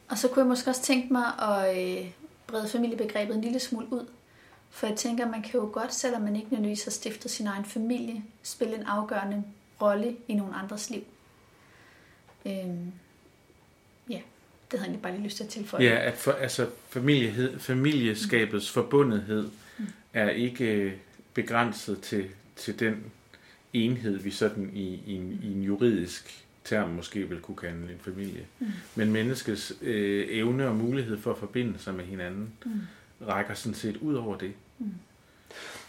Og 0.08 0.18
så 0.18 0.28
kunne 0.28 0.40
jeg 0.40 0.48
måske 0.48 0.70
også 0.70 0.82
tænke 0.82 1.12
mig 1.12 1.24
at 1.38 1.78
øh, 1.78 2.10
brede 2.46 2.68
familiebegrebet 2.68 3.34
en 3.34 3.40
lille 3.40 3.60
smule 3.60 3.86
ud. 3.92 4.06
For 4.76 4.86
jeg 4.86 4.96
tænker, 4.96 5.30
man 5.30 5.42
kan 5.42 5.60
jo 5.60 5.70
godt, 5.72 5.94
selvom 5.94 6.22
man 6.22 6.36
ikke 6.36 6.48
nødvendigvis 6.50 6.84
har 6.84 6.90
stiftet 6.90 7.30
sin 7.30 7.46
egen 7.46 7.64
familie, 7.64 8.22
spille 8.42 8.74
en 8.74 8.82
afgørende 8.82 9.44
rolle 9.82 10.16
i 10.28 10.34
nogle 10.34 10.54
andres 10.54 10.90
liv. 10.90 11.02
Øhm, 12.46 12.92
ja, 14.10 14.20
det 14.70 14.78
havde 14.78 14.80
jeg 14.80 14.82
egentlig 14.82 15.02
bare 15.02 15.12
lige 15.12 15.24
lyst 15.24 15.36
til 15.36 15.44
at 15.44 15.50
tilføje. 15.50 15.84
Ja, 15.84 16.08
at 16.08 16.14
for, 16.14 16.32
altså 16.32 16.68
familiehed, 16.88 17.58
familieskabets 17.58 18.70
mm. 18.70 18.82
forbundethed 18.82 19.50
mm. 19.78 19.86
er 20.14 20.30
ikke 20.30 20.98
begrænset 21.34 22.00
til, 22.00 22.28
til 22.56 22.78
den 22.80 23.04
enhed, 23.72 24.18
vi 24.18 24.30
sådan 24.30 24.70
i, 24.74 25.00
i, 25.06 25.14
en, 25.14 25.40
i 25.42 25.52
en 25.52 25.62
juridisk 25.62 26.46
term 26.64 26.88
måske 26.88 27.28
vil 27.28 27.40
kunne 27.40 27.56
kalde 27.56 27.92
en 27.92 28.00
familie. 28.00 28.46
Mm. 28.58 28.66
Men 28.94 29.12
menneskets 29.12 29.72
øh, 29.82 30.26
evne 30.30 30.68
og 30.68 30.76
mulighed 30.76 31.18
for 31.18 31.32
at 31.32 31.38
forbinde 31.38 31.78
sig 31.78 31.94
med 31.94 32.04
hinanden 32.04 32.52
mm. 32.64 32.80
rækker 33.26 33.54
sådan 33.54 33.74
set 33.74 33.96
ud 33.96 34.14
over 34.14 34.38
det. 34.38 34.52
Mm. 34.78 34.90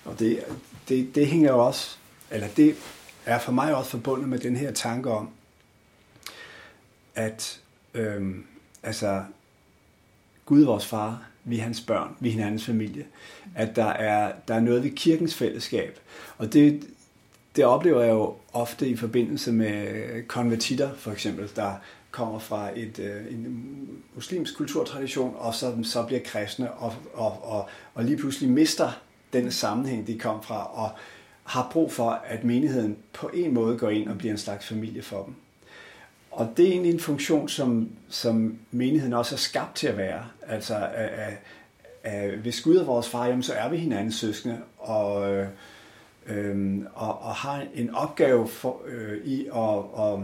Og 0.06 0.20
det, 0.20 0.44
det, 0.90 1.16
det 1.16 1.28
hænger 1.28 1.52
jo 1.52 1.66
også, 1.66 1.98
eller 2.32 2.48
det 2.48 2.76
er 3.26 3.40
for 3.40 3.52
mig 3.52 3.76
også 3.76 3.92
forbundet 3.92 4.30
med 4.30 4.40
den 4.40 4.56
her 4.56 4.72
tanke 4.72 5.12
om, 5.12 5.30
at 7.16 7.60
øhm, 7.94 8.46
altså, 8.84 9.24
Gud 10.46 10.62
er 10.62 10.66
vores 10.66 10.86
far, 10.86 11.24
vi 11.44 11.58
er 11.60 11.64
hans 11.64 11.82
børn, 11.82 12.16
vi 12.20 12.28
er 12.28 12.34
hinandens 12.34 12.66
familie. 12.66 13.06
At 13.56 13.76
der 13.76 13.86
er, 13.86 14.34
der 14.48 14.56
er 14.56 14.60
noget 14.60 14.84
ved 14.84 14.92
kirkens 14.92 15.36
fællesskab. 15.36 16.00
Og 16.38 16.54
det, 16.54 16.88
det 17.58 17.66
oplever 17.66 18.02
jeg 18.02 18.12
jo 18.12 18.36
ofte 18.54 18.90
i 18.90 18.96
forbindelse 18.96 19.52
med 19.52 20.28
konvertitter, 20.28 20.94
for 20.94 21.12
eksempel, 21.12 21.50
der 21.56 21.72
kommer 22.12 22.40
fra 22.40 22.70
et, 22.76 23.00
øh, 23.00 23.34
en 23.34 23.68
muslimsk 24.16 24.58
kulturtradition, 24.58 25.36
og 25.38 25.54
så, 25.54 25.78
så 25.84 26.04
bliver 26.04 26.22
kristne, 26.26 26.72
og, 26.72 26.94
og, 27.14 27.44
og, 27.44 27.70
og 27.94 28.04
lige 28.04 28.18
pludselig 28.18 28.50
mister 28.50 29.02
den 29.34 29.52
sammenhæng, 29.52 30.08
de 30.08 30.20
kom 30.20 30.44
fra, 30.44 30.84
og 30.84 30.90
har 31.44 31.70
brug 31.72 31.92
for, 31.92 32.10
at 32.10 32.44
menigheden 32.44 32.98
på 33.14 33.30
en 33.34 33.54
måde 33.54 33.78
går 33.78 33.90
ind 33.90 34.10
og 34.10 34.18
bliver 34.18 34.32
en 34.32 34.38
slags 34.38 34.68
familie 34.68 35.02
for 35.02 35.24
dem. 35.24 35.36
Og 36.32 36.54
det 36.58 36.68
er 36.68 36.72
egentlig 36.72 36.94
en 36.94 37.00
funktion, 37.00 37.50
som, 37.50 37.90
som 38.10 38.58
menigheden 38.72 39.14
også 39.14 39.36
er 39.36 39.40
skabt 39.40 39.76
til 39.76 39.88
at 39.88 39.98
være. 39.98 40.26
Altså, 40.48 40.76
at, 40.76 41.10
at, 41.10 41.34
at 42.04 42.30
hvis 42.32 42.62
Gud 42.62 42.76
er 42.76 42.84
vores 42.84 43.10
far, 43.10 43.26
jamen, 43.26 43.44
så 43.44 43.54
er 43.54 43.70
vi 43.70 43.78
hinandens 43.78 44.16
søskende, 44.16 44.58
og, 44.78 45.34
øh, 45.34 45.48
og, 46.96 47.22
og 47.22 47.36
har 47.36 47.66
en 47.74 47.96
opgave 47.96 48.48
for, 48.48 48.82
øh, 48.88 49.26
i 49.26 49.48
at, 49.56 50.04
at, 50.06 50.20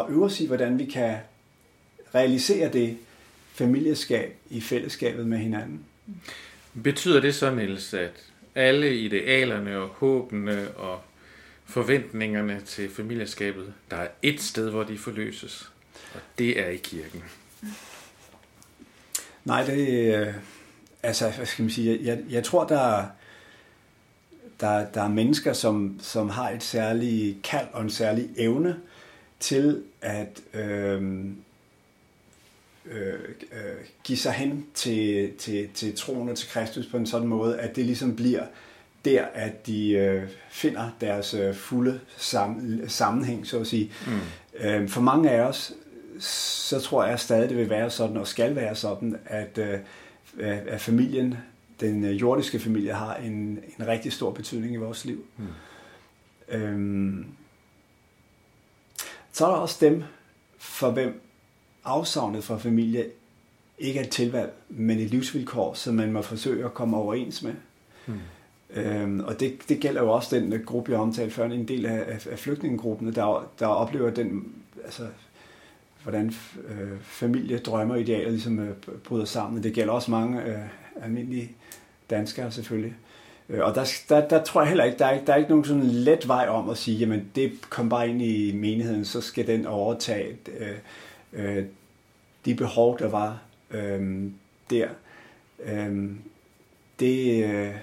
at 0.00 0.14
øve 0.14 0.24
os 0.24 0.40
i, 0.40 0.46
hvordan 0.46 0.78
vi 0.78 0.84
kan 0.84 1.16
realisere 2.14 2.72
det 2.72 2.98
familieskab 3.52 4.36
i 4.50 4.60
fællesskabet 4.60 5.26
med 5.26 5.38
hinanden. 5.38 5.84
Betyder 6.82 7.20
det 7.20 7.34
så, 7.34 7.54
Niels, 7.54 7.94
at 7.94 8.12
alle 8.54 8.96
idealerne 8.96 9.78
og 9.78 9.88
håbene 9.88 10.68
og 10.70 11.00
forventningerne 11.64 12.60
til 12.60 12.90
familieskabet, 12.90 13.72
der 13.90 13.96
er 13.96 14.08
et 14.22 14.40
sted, 14.40 14.70
hvor 14.70 14.82
de 14.82 14.98
forløses, 14.98 15.70
og 16.14 16.20
det 16.38 16.60
er 16.60 16.68
i 16.68 16.76
kirken? 16.76 17.22
Nej, 19.44 19.64
det 19.64 20.14
er, 20.14 20.32
altså, 21.02 21.30
hvad 21.36 21.46
skal 21.46 21.62
man 21.62 21.70
sige, 21.70 22.00
jeg, 22.02 22.18
jeg 22.30 22.44
tror, 22.44 22.66
der 22.66 22.80
er, 22.80 23.06
der, 24.60 24.86
der 24.86 25.02
er 25.02 25.08
mennesker, 25.08 25.52
som, 25.52 25.98
som 26.02 26.30
har 26.30 26.50
et 26.50 26.62
særligt 26.62 27.42
kald 27.42 27.66
og 27.72 27.82
en 27.82 27.90
særlig 27.90 28.28
evne 28.36 28.76
til 29.40 29.82
at 30.00 30.40
øh, 30.54 31.02
øh, 32.90 33.14
øh, 33.52 33.76
give 34.04 34.18
sig 34.18 34.32
hen 34.32 34.66
til, 34.74 35.32
til, 35.38 35.68
til 35.74 35.96
troen 35.96 36.28
og 36.28 36.36
til 36.36 36.48
Kristus 36.48 36.86
på 36.86 36.96
en 36.96 37.06
sådan 37.06 37.28
måde, 37.28 37.58
at 37.58 37.76
det 37.76 37.84
ligesom 37.84 38.16
bliver 38.16 38.44
der, 39.04 39.24
at 39.34 39.66
de 39.66 39.90
øh, 39.90 40.28
finder 40.50 40.90
deres 41.00 41.34
øh, 41.34 41.54
fulde 41.54 42.00
sam, 42.16 42.80
sammenhæng, 42.88 43.46
så 43.46 43.60
at 43.60 43.66
sige. 43.66 43.92
Mm. 44.06 44.66
Øh, 44.66 44.88
for 44.88 45.00
mange 45.00 45.30
af 45.30 45.40
os, 45.40 45.72
så 46.20 46.80
tror 46.80 47.04
jeg 47.04 47.20
stadig, 47.20 47.48
det 47.48 47.56
vil 47.56 47.70
være 47.70 47.90
sådan, 47.90 48.16
og 48.16 48.26
skal 48.26 48.56
være 48.56 48.74
sådan, 48.74 49.16
at, 49.26 49.58
øh, 49.58 49.78
at 50.66 50.80
familien, 50.80 51.36
den 51.80 52.04
øh, 52.04 52.20
jordiske 52.20 52.58
familie, 52.58 52.92
har 52.92 53.14
en, 53.14 53.32
en 53.78 53.86
rigtig 53.86 54.12
stor 54.12 54.30
betydning 54.30 54.74
i 54.74 54.76
vores 54.76 55.04
liv. 55.04 55.24
Mm. 55.36 55.46
Øhm, 56.48 57.26
så 59.32 59.46
er 59.46 59.50
der 59.50 59.56
også 59.56 59.76
dem, 59.80 60.02
for 60.58 60.90
hvem 60.90 61.20
afsavnet 61.84 62.44
fra 62.44 62.58
familie 62.58 63.06
ikke 63.78 64.00
er 64.00 64.04
et 64.04 64.10
tilvalg, 64.10 64.52
men 64.68 64.98
et 64.98 65.10
livsvilkår, 65.10 65.74
som 65.74 65.94
man 65.94 66.12
må 66.12 66.22
forsøge 66.22 66.64
at 66.64 66.74
komme 66.74 66.96
overens 66.96 67.42
med. 67.42 67.54
Hmm. 68.06 68.20
Øhm, 68.70 69.20
og 69.20 69.40
det, 69.40 69.58
det 69.68 69.80
gælder 69.80 70.02
jo 70.02 70.10
også 70.10 70.36
den 70.36 70.62
gruppe, 70.66 70.92
jeg 70.92 71.00
omtalte 71.00 71.34
før, 71.34 71.44
en 71.44 71.68
del 71.68 71.86
af, 71.86 72.20
af, 72.30 72.38
flygtningegrupperne, 72.38 73.12
der, 73.12 73.50
der 73.58 73.66
oplever 73.66 74.10
den, 74.10 74.52
altså, 74.84 75.06
hvordan 76.02 76.34
øh, 76.68 77.00
familie, 77.00 77.58
drømmer 77.58 77.94
og 77.94 78.00
idealer 78.00 78.30
ligesom 78.30 78.58
øh, 78.58 78.74
bryder 79.04 79.24
sammen. 79.24 79.62
Det 79.62 79.74
gælder 79.74 79.92
også 79.92 80.10
mange 80.10 80.42
øh, 80.42 80.58
almindelige 81.02 81.50
danskere 82.10 82.52
selvfølgelig. 82.52 82.94
Øh, 83.48 83.64
og 83.64 83.74
der, 83.74 83.92
der, 84.08 84.28
der 84.28 84.44
tror 84.44 84.60
jeg 84.60 84.68
heller 84.68 84.84
ikke, 84.84 84.98
der 84.98 85.06
er, 85.06 85.12
ikke, 85.12 85.26
der 85.26 85.32
er 85.32 85.36
ikke 85.36 85.50
nogen 85.50 85.64
sådan 85.64 85.84
let 85.84 86.28
vej 86.28 86.48
om 86.48 86.70
at 86.70 86.78
sige, 86.78 86.98
jamen 86.98 87.30
det 87.34 87.52
kom 87.70 87.88
bare 87.88 88.08
ind 88.08 88.22
i 88.22 88.52
menigheden, 88.52 89.04
så 89.04 89.20
skal 89.20 89.46
den 89.46 89.66
overtage 89.66 90.36
øh, 90.58 90.76
øh, 91.32 91.64
de 92.44 92.54
behov, 92.54 92.98
der 92.98 93.08
var 93.08 93.42
øh, 93.70 94.30
der. 94.70 94.88
Øh, 95.64 96.10
det, 97.00 97.44
øh, 97.44 97.74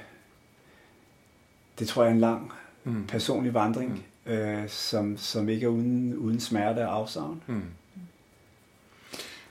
det 1.79 1.87
tror 1.87 2.03
jeg 2.03 2.09
er 2.09 2.13
en 2.13 2.19
lang 2.19 2.51
mm. 2.83 3.07
personlig 3.07 3.53
vandring, 3.53 4.05
mm. 4.25 4.31
øh, 4.31 4.69
som, 4.69 5.17
som 5.17 5.49
ikke 5.49 5.65
er 5.65 5.69
uden, 5.69 6.15
uden 6.17 6.39
smerte 6.39 6.87
og 6.87 6.95
afsavn. 6.95 7.43
Mm. 7.47 7.63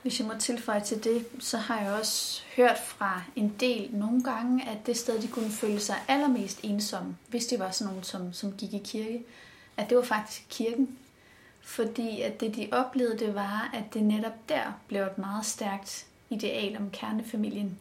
Hvis 0.03 0.19
jeg 0.19 0.27
må 0.27 0.33
tilføje 0.39 0.81
til 0.81 1.03
det, 1.03 1.25
så 1.39 1.57
har 1.57 1.81
jeg 1.81 1.93
også 1.93 2.41
hørt 2.55 2.77
fra 2.85 3.23
en 3.35 3.55
del 3.59 3.89
nogle 3.91 4.23
gange, 4.23 4.69
at 4.69 4.77
det 4.85 4.97
sted, 4.97 5.21
de 5.21 5.27
kunne 5.27 5.49
føle 5.49 5.79
sig 5.79 5.95
allermest 6.07 6.59
ensomme, 6.63 7.17
hvis 7.27 7.45
de 7.45 7.59
var 7.59 7.71
sådan 7.71 7.89
nogen, 7.89 8.03
som, 8.03 8.33
som 8.33 8.53
gik 8.53 8.73
i 8.73 8.81
kirke, 8.85 9.23
at 9.77 9.89
det 9.89 9.97
var 9.97 10.03
faktisk 10.03 10.45
kirken. 10.49 10.97
Fordi 11.61 12.21
at 12.21 12.39
det, 12.39 12.55
de 12.55 12.69
oplevede, 12.71 13.19
det 13.19 13.35
var, 13.35 13.69
at 13.73 13.93
det 13.93 14.03
netop 14.03 14.49
der 14.49 14.79
blev 14.87 15.03
et 15.03 15.17
meget 15.17 15.45
stærkt 15.45 16.05
ideal 16.29 16.77
om 16.77 16.89
kernefamilien. 16.91 17.79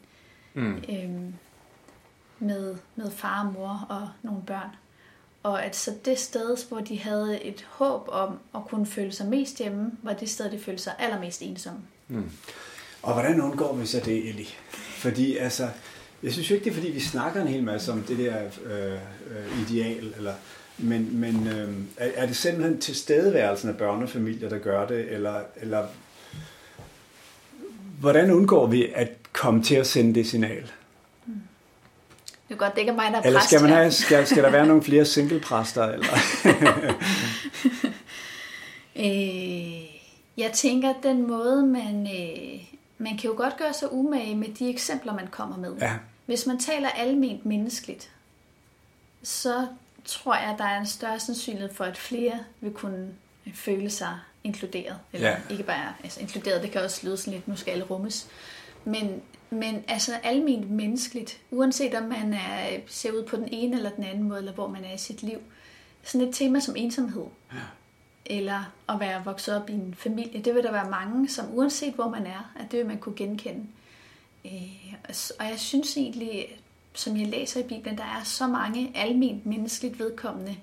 Mm. 0.54 0.84
Øhm, 0.88 1.34
med, 2.38 2.76
med 2.96 3.10
far 3.10 3.46
og 3.46 3.52
mor 3.52 3.86
og 3.88 4.08
nogle 4.22 4.42
børn. 4.42 4.76
Og 5.42 5.64
at 5.64 5.76
så 5.76 5.94
det 6.04 6.18
sted, 6.18 6.68
hvor 6.68 6.80
de 6.80 6.98
havde 6.98 7.42
et 7.42 7.66
håb 7.70 8.08
om 8.08 8.38
at 8.54 8.64
kunne 8.64 8.86
føle 8.86 9.12
sig 9.12 9.26
mest 9.26 9.58
hjemme, 9.58 9.92
var 10.02 10.12
det 10.12 10.30
sted, 10.30 10.50
de 10.50 10.58
følte 10.58 10.82
sig 10.82 10.94
allermest 10.98 11.42
ensomme. 11.42 11.80
Mm. 12.12 12.30
Og 13.02 13.12
hvordan 13.12 13.40
undgår 13.40 13.76
vi 13.76 13.86
så 13.86 14.00
det, 14.04 14.28
Eli? 14.28 14.54
Fordi 14.96 15.36
altså, 15.36 15.68
jeg 16.22 16.32
synes 16.32 16.50
jo 16.50 16.54
ikke, 16.54 16.64
det 16.64 16.70
er 16.70 16.74
fordi, 16.74 16.90
vi 16.90 17.00
snakker 17.00 17.42
en 17.42 17.48
hel 17.48 17.62
masse 17.62 17.92
om 17.92 18.02
det 18.02 18.18
der 18.18 18.36
øh, 18.64 18.92
øh, 18.92 19.70
ideal, 19.70 20.14
eller 20.16 20.34
men, 20.78 21.20
men 21.20 21.46
øh, 21.46 21.74
er, 21.96 22.10
er 22.14 22.26
det 22.26 22.36
simpelthen 22.36 22.80
tilstedeværelsen 22.80 23.68
af 23.68 23.76
børnefamilier, 23.76 24.48
der 24.48 24.58
gør 24.58 24.86
det, 24.86 25.12
eller, 25.12 25.40
eller 25.56 25.86
hvordan 28.00 28.30
undgår 28.30 28.66
vi 28.66 28.92
at 28.94 29.08
komme 29.32 29.62
til 29.62 29.74
at 29.74 29.86
sende 29.86 30.14
det 30.14 30.26
signal? 30.26 30.72
Mm. 31.26 31.32
Det 32.48 32.54
er 32.54 32.58
godt, 32.58 32.74
det 32.74 32.80
ikke 32.80 32.90
er 32.92 32.96
mig, 32.96 33.12
der 33.12 33.18
er 33.18 33.22
Eller 33.22 33.40
skal, 33.40 33.60
man 33.60 33.70
have, 33.70 33.92
skal, 33.92 34.26
skal 34.26 34.42
der 34.42 34.50
være 34.50 34.66
nogle 34.66 34.82
flere 34.88 35.04
singlepræster? 35.04 35.84
Eller? 35.84 36.08
øh, 38.96 39.91
jeg 40.36 40.52
tænker, 40.52 40.90
at 40.90 40.96
den 41.02 41.26
måde, 41.26 41.66
man, 41.66 42.06
øh, 42.06 42.60
man 42.98 43.16
kan 43.18 43.30
jo 43.30 43.36
godt 43.36 43.56
gøre 43.56 43.72
sig 43.72 43.92
umage 43.92 44.36
med 44.36 44.48
de 44.48 44.70
eksempler, 44.70 45.14
man 45.14 45.26
kommer 45.26 45.56
med. 45.56 45.76
Ja. 45.80 45.92
Hvis 46.26 46.46
man 46.46 46.58
taler 46.58 46.88
alment 46.88 47.46
menneskeligt, 47.46 48.10
så 49.22 49.66
tror 50.04 50.34
jeg, 50.34 50.50
at 50.52 50.58
der 50.58 50.64
er 50.64 50.80
en 50.80 50.86
større 50.86 51.20
sandsynlighed 51.20 51.74
for, 51.74 51.84
at 51.84 51.96
flere 51.96 52.38
vil 52.60 52.72
kunne 52.72 53.14
føle 53.54 53.90
sig 53.90 54.18
inkluderet. 54.44 54.98
Eller 55.12 55.28
ja. 55.28 55.36
ikke 55.50 55.62
bare 55.62 55.94
altså, 56.04 56.20
inkluderet, 56.20 56.62
det 56.62 56.70
kan 56.70 56.80
også 56.80 57.06
lyde 57.06 57.16
sådan 57.16 57.32
lidt, 57.32 57.48
nu 57.48 57.56
skal 57.56 57.72
alle 57.72 57.84
rummes. 57.84 58.28
Men, 58.84 59.22
men 59.50 59.84
altså 59.88 60.12
almindeligt 60.22 60.72
menneskeligt, 60.72 61.40
uanset 61.50 61.94
om 61.94 62.02
man 62.02 62.34
er, 62.34 62.78
ser 62.86 63.12
ud 63.12 63.22
på 63.22 63.36
den 63.36 63.48
ene 63.52 63.76
eller 63.76 63.90
den 63.90 64.04
anden 64.04 64.22
måde, 64.22 64.38
eller 64.38 64.52
hvor 64.52 64.66
man 64.66 64.84
er 64.84 64.94
i 64.94 64.98
sit 64.98 65.22
liv. 65.22 65.38
Sådan 66.02 66.28
et 66.28 66.34
tema 66.34 66.60
som 66.60 66.76
ensomhed, 66.76 67.26
ja. 67.52 67.58
Eller 68.26 68.72
at 68.88 69.00
være 69.00 69.24
vokset 69.24 69.56
op 69.56 69.70
i 69.70 69.72
en 69.72 69.94
familie, 69.98 70.42
det 70.42 70.54
vil 70.54 70.62
der 70.62 70.72
være 70.72 70.90
mange, 70.90 71.28
som 71.28 71.44
uanset 71.54 71.94
hvor 71.94 72.08
man 72.08 72.26
er, 72.26 72.52
at 72.60 72.70
det 72.70 72.78
vil 72.78 72.86
man 72.86 72.98
kunne 72.98 73.16
genkende. 73.16 73.66
Øh, 74.44 74.94
og 75.38 75.46
jeg 75.46 75.58
synes 75.58 75.96
egentlig, 75.96 76.46
som 76.94 77.16
jeg 77.16 77.26
læser 77.26 77.60
i 77.60 77.68
Bibelen, 77.68 77.98
der 77.98 78.04
er 78.04 78.24
så 78.24 78.46
mange 78.46 78.92
almindeligt 78.94 79.46
menneskeligt 79.46 79.98
vedkommende 79.98 80.56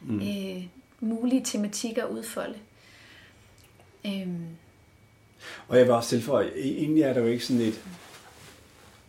mm. 0.00 0.20
øh, 0.20 0.64
mulige 1.00 1.44
tematikker 1.44 2.04
at 2.04 2.10
udfolde. 2.10 2.58
Øhm. 4.06 4.46
Og 5.68 5.76
jeg 5.76 5.84
vil 5.84 5.94
også 5.94 6.08
tilføje, 6.08 6.48
e- 6.48 6.58
egentlig 6.58 7.02
er 7.02 7.12
der 7.12 7.20
jo 7.20 7.26
ikke 7.26 7.44
sådan 7.44 7.62
et, 7.62 7.84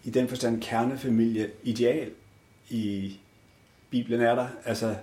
i 0.03 0.09
den 0.09 0.27
forstand 0.27 0.61
kernefamilie 0.61 1.51
ideal 1.63 2.11
i 2.69 3.17
Bibelen 3.89 4.21
er 4.21 4.35
der. 4.35 4.47
Altså, 4.65 4.95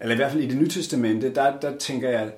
eller 0.00 0.14
i 0.14 0.16
hvert 0.16 0.32
fald 0.32 0.42
i 0.42 0.46
det 0.46 0.56
nye 0.56 0.68
testamente, 0.68 1.34
der, 1.34 1.60
der 1.60 1.76
tænker 1.76 2.10
jeg, 2.10 2.32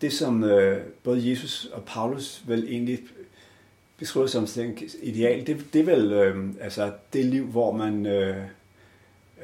det 0.00 0.12
som 0.12 0.44
øh, 0.44 0.82
både 1.02 1.30
Jesus 1.30 1.64
og 1.72 1.84
Paulus 1.84 2.42
vel 2.46 2.64
egentlig 2.68 2.98
beskriver 3.98 4.26
som 4.26 4.46
sådan 4.46 4.78
ideal, 5.02 5.46
det, 5.46 5.64
det 5.72 5.80
er 5.80 5.84
vel 5.84 6.12
øh, 6.12 6.48
altså 6.60 6.92
det 7.12 7.24
liv, 7.24 7.46
hvor 7.46 7.72
man 7.72 8.06
øh, 8.06 8.36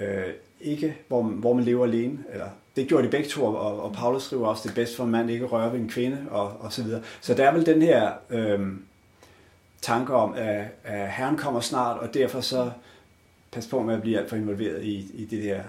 øh, 0.01 0.25
ikke, 0.61 0.97
hvor, 1.09 1.23
hvor 1.23 1.53
man 1.53 1.65
lever 1.65 1.87
alene, 1.87 2.19
eller 2.33 2.49
det 2.77 2.89
gjorde 2.89 3.07
de 3.07 3.11
begge 3.11 3.29
to, 3.29 3.45
og, 3.45 3.83
og 3.83 3.93
Paulus 3.93 4.23
skriver 4.23 4.49
også, 4.49 4.63
det 4.63 4.71
er 4.71 4.75
bedst 4.75 4.97
for 4.97 5.05
en 5.05 5.11
mand 5.11 5.31
ikke 5.31 5.47
røre 5.47 5.73
ved 5.73 5.81
en 5.81 5.89
kvinde, 5.89 6.19
og, 6.31 6.57
og 6.61 6.73
så 6.73 6.83
videre. 6.83 7.03
Så 7.21 7.35
der 7.35 7.49
er 7.49 7.53
vel 7.53 7.67
den 7.67 7.83
her 7.83 8.13
øh, 8.31 8.61
tanke 9.83 10.15
om, 10.15 10.35
at, 10.35 10.65
at 10.85 11.13
Herren 11.13 11.37
kommer 11.37 11.61
snart, 11.61 11.99
og 11.99 12.15
derfor 12.15 12.41
så 12.41 12.71
pas 13.53 13.67
på 13.67 13.83
med 13.83 13.95
at 13.95 14.01
blive 14.01 14.19
alt 14.19 14.29
for 14.29 14.37
involveret 14.37 14.85
i, 14.85 15.11
i 15.15 15.25
det 15.25 15.45
der 15.45 15.63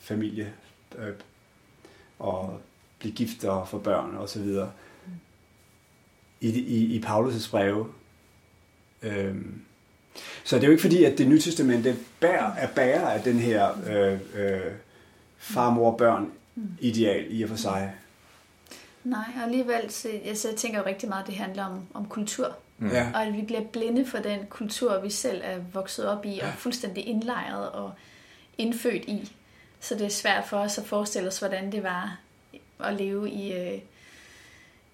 familie, 0.00 0.52
øh, 0.98 1.12
og 2.22 2.60
blive 2.98 3.14
gift 3.14 3.44
og 3.44 3.68
få 3.68 3.78
børn 3.78 4.16
og 4.16 4.28
så 4.28 4.38
videre 4.38 4.70
i, 6.40 6.48
i, 6.48 6.96
i 6.96 7.02
Paulus' 7.04 7.50
breve. 7.50 7.86
Øhm, 9.02 9.60
så 10.44 10.56
det 10.56 10.62
er 10.62 10.66
jo 10.66 10.72
ikke 10.72 10.82
fordi, 10.82 11.04
at 11.04 11.18
det 11.18 11.28
nye 11.28 11.40
testamente 11.40 11.96
bærer, 12.20 12.54
er 12.54 12.68
bærer 12.74 13.08
af 13.08 13.22
den 13.22 13.38
her 13.38 13.70
øh, 13.86 14.20
øh, 14.34 14.72
far, 15.38 15.70
mor, 15.70 15.96
børn 15.96 16.30
ideal 16.80 17.26
i 17.30 17.42
og 17.42 17.48
for 17.48 17.56
sig. 17.56 17.94
Nej, 19.04 19.24
og 19.36 19.42
alligevel, 19.42 19.90
så, 19.90 20.08
jeg, 20.24 20.38
så 20.38 20.48
jeg 20.48 20.56
tænker 20.56 20.78
jo 20.78 20.84
rigtig 20.86 21.08
meget, 21.08 21.22
at 21.22 21.26
det 21.26 21.36
handler 21.36 21.64
om, 21.64 21.80
om 21.94 22.06
kultur. 22.06 22.56
Mm. 22.78 22.90
Ja. 22.90 23.10
Og 23.14 23.22
at 23.26 23.32
vi 23.32 23.42
bliver 23.42 23.64
blinde 23.64 24.06
for 24.06 24.18
den 24.18 24.40
kultur, 24.48 25.00
vi 25.00 25.10
selv 25.10 25.40
er 25.44 25.58
vokset 25.72 26.08
op 26.08 26.24
i, 26.24 26.38
og 26.38 26.48
fuldstændig 26.58 27.06
indlejret 27.06 27.70
og 27.70 27.92
indfødt 28.58 29.04
i. 29.04 29.32
Så 29.82 29.94
det 29.94 30.06
er 30.06 30.10
svært 30.10 30.44
for 30.46 30.56
os 30.56 30.78
at 30.78 30.86
forestille 30.86 31.28
os, 31.28 31.38
hvordan 31.38 31.72
det 31.72 31.82
var 31.82 32.18
at 32.80 32.94
leve 32.94 33.30
i, 33.30 33.52
øh, 33.52 33.78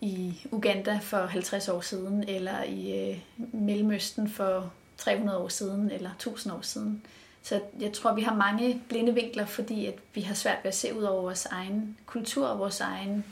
i 0.01 0.47
Uganda 0.51 0.99
for 1.03 1.27
50 1.27 1.69
år 1.69 1.81
siden, 1.81 2.29
eller 2.29 2.63
i 2.63 3.11
øh, 3.11 3.19
Mellemøsten 3.53 4.31
for 4.31 4.73
300 4.97 5.39
år 5.39 5.49
siden, 5.49 5.91
eller 5.91 6.11
1000 6.11 6.55
år 6.55 6.61
siden. 6.63 7.03
Så 7.43 7.61
jeg 7.81 7.93
tror, 7.93 8.15
vi 8.15 8.23
har 8.23 8.35
mange 8.35 8.83
blinde 8.89 9.15
vinkler, 9.15 9.47
fordi 9.47 9.87
at 9.87 9.95
vi 10.15 10.21
har 10.21 10.35
svært 10.35 10.59
ved 10.63 10.69
at 10.69 10.77
se 10.77 10.95
ud 10.95 11.03
over 11.03 11.23
vores 11.23 11.47
egen 11.47 11.97
kultur 12.07 12.47
og 12.47 12.59
vores 12.59 12.81
egen 12.81 13.25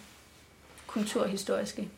kulturhistoriske 0.87 1.89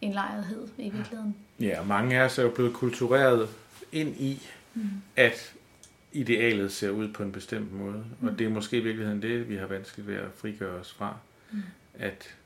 indlejrethed 0.00 0.68
i 0.78 0.90
virkeligheden. 0.90 1.36
Ja, 1.60 1.80
og 1.80 1.86
mange 1.86 2.20
af 2.20 2.24
os 2.24 2.38
er 2.38 2.42
jo 2.42 2.50
blevet 2.50 2.74
kultureret 2.74 3.48
ind 3.92 4.16
i, 4.16 4.42
mm. 4.74 4.90
at 5.16 5.52
idealet 6.12 6.72
ser 6.72 6.90
ud 6.90 7.12
på 7.12 7.22
en 7.22 7.32
bestemt 7.32 7.72
måde. 7.72 8.04
Mm. 8.20 8.28
Og 8.28 8.38
det 8.38 8.44
er 8.44 8.50
måske 8.50 8.76
i 8.76 8.80
virkeligheden 8.80 9.22
det, 9.22 9.48
vi 9.48 9.56
har 9.56 9.66
vanskeligt 9.66 10.08
ved 10.08 10.16
at 10.16 10.28
frigøre 10.36 10.80
os 10.80 10.92
fra. 10.92 11.16
Mm. 11.52 11.62
At, 11.94 12.36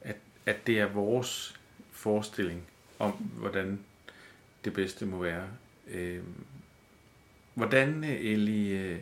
at, 0.00 0.16
at 0.46 0.66
det 0.66 0.80
er 0.80 0.86
vores 0.86 1.60
forestilling 1.90 2.62
om, 2.98 3.12
hvordan 3.12 3.80
det 4.64 4.72
bedste 4.72 5.06
må 5.06 5.18
være. 5.18 5.46
Øh, 5.88 6.22
hvordan, 7.54 8.04
øh, 8.04 8.10
Eli, 8.10 8.68
øh, 8.68 8.98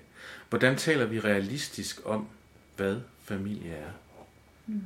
hvordan 0.48 0.76
taler 0.76 1.06
vi 1.06 1.20
realistisk 1.20 2.00
om, 2.04 2.28
hvad 2.76 3.00
familie 3.22 3.72
er? 3.72 3.90
Mm. 4.66 4.82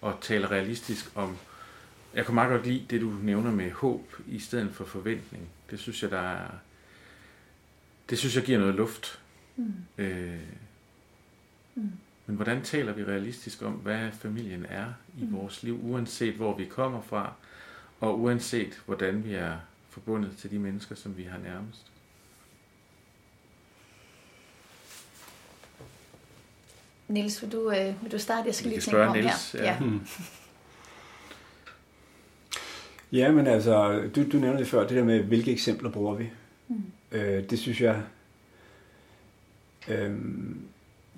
Og 0.00 0.18
taler 0.20 0.50
realistisk 0.50 1.10
om 1.14 1.36
jeg 2.14 2.26
kan 2.26 2.34
meget 2.34 2.50
godt 2.50 2.66
lide 2.66 2.86
det, 2.90 3.00
du 3.00 3.10
nævner 3.22 3.50
med 3.50 3.70
håb 3.70 4.14
i 4.26 4.38
stedet 4.38 4.74
for 4.74 4.84
forventning. 4.84 5.48
Det 5.70 5.78
synes 5.78 6.02
jeg, 6.02 6.10
der 6.10 6.20
er... 6.20 6.50
Det 8.10 8.18
synes 8.18 8.36
jeg 8.36 8.44
giver 8.44 8.58
noget 8.58 8.74
luft. 8.74 9.20
Mm. 9.56 9.72
Øh, 9.98 10.40
mm. 11.74 11.92
Men 12.26 12.36
hvordan 12.36 12.62
taler 12.62 12.92
vi 12.92 13.04
realistisk 13.04 13.62
om, 13.62 13.72
hvad 13.72 14.12
familien 14.12 14.66
er 14.68 14.86
i 15.18 15.24
mm. 15.24 15.32
vores 15.32 15.62
liv, 15.62 15.80
uanset 15.82 16.34
hvor 16.34 16.56
vi 16.56 16.64
kommer 16.64 17.02
fra, 17.02 17.32
og 18.00 18.20
uanset 18.20 18.82
hvordan 18.86 19.24
vi 19.24 19.34
er 19.34 19.56
forbundet 19.90 20.36
til 20.36 20.50
de 20.50 20.58
mennesker, 20.58 20.94
som 20.94 21.16
vi 21.16 21.22
har 21.22 21.38
nærmest? 21.38 21.86
Niels, 27.08 27.42
vil 27.42 27.52
du, 27.52 27.70
øh, 27.70 28.02
vil 28.02 28.12
du 28.12 28.18
starte? 28.18 28.46
Jeg 28.46 28.54
skal 28.54 28.70
Vi 28.70 28.74
lige 28.74 28.82
tænke 28.82 29.06
om 29.06 29.16
Niels, 29.16 29.52
her. 29.52 29.62
ja. 29.62 29.80
Mm. 29.80 30.00
Ja, 33.12 33.32
men 33.32 33.46
altså, 33.46 34.08
du, 34.16 34.30
du 34.32 34.36
nævnte 34.38 34.58
det 34.58 34.68
før, 34.68 34.86
det 34.86 34.96
der 34.96 35.04
med, 35.04 35.22
hvilke 35.22 35.52
eksempler 35.52 35.90
bruger 35.90 36.14
vi. 36.14 36.30
Mm. 36.68 36.82
Øh, 37.12 37.50
det 37.50 37.58
synes 37.58 37.80
jeg... 37.80 38.02
Øh, 39.88 40.16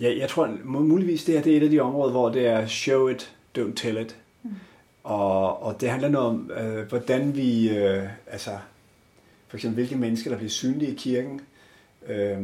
ja, 0.01 0.19
jeg 0.19 0.29
tror 0.29 0.59
muligvis, 0.65 1.25
det 1.25 1.35
her 1.35 1.43
det 1.43 1.53
er 1.53 1.57
et 1.57 1.63
af 1.63 1.71
de 1.71 1.81
områder, 1.81 2.11
hvor 2.11 2.29
det 2.29 2.47
er 2.47 2.67
show 2.67 3.09
it, 3.09 3.37
don't 3.59 3.75
tell 3.77 3.99
it. 3.99 4.17
Mm. 4.43 4.51
Og, 5.05 5.63
og 5.63 5.81
det 5.81 5.91
handler 5.91 6.09
noget 6.09 6.29
om, 6.29 6.51
øh, 6.51 6.89
hvordan 6.89 7.37
vi... 7.37 7.71
Øh, 7.71 8.09
altså, 8.27 8.59
for 9.49 9.57
eksempel, 9.57 9.75
hvilke 9.75 9.97
mennesker, 9.97 10.31
der 10.31 10.37
bliver 10.37 10.51
synlige 10.51 10.93
i 10.93 10.95
kirken, 10.95 11.41
øh, 12.07 12.39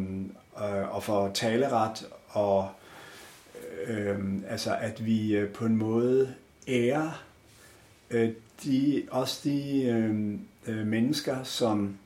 og, 0.53 0.69
og 0.69 1.03
får 1.03 1.31
taleret, 1.35 2.07
og 2.29 2.69
øh, 3.87 4.19
altså, 4.49 4.77
at 4.81 5.07
vi 5.07 5.37
øh, 5.37 5.49
på 5.49 5.67
en 5.67 5.77
måde 5.77 6.35
ærer 6.69 7.25
øh, 8.11 8.31
de, 8.65 9.03
også 9.11 9.41
de 9.45 9.83
øh, 9.85 10.35
øh, 10.67 10.87
mennesker, 10.87 11.43
som 11.43 11.97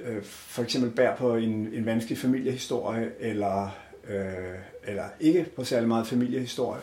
øh, 0.00 0.22
for 0.24 0.62
eksempel 0.62 0.90
bærer 0.90 1.16
på 1.16 1.36
en, 1.36 1.50
en 1.72 1.86
vanskelig 1.86 2.18
familiehistorie, 2.18 3.12
eller, 3.20 3.70
øh, 4.08 4.58
eller 4.84 5.04
ikke 5.20 5.46
på 5.56 5.64
særlig 5.64 5.88
meget 5.88 6.06
familiehistorie, 6.06 6.82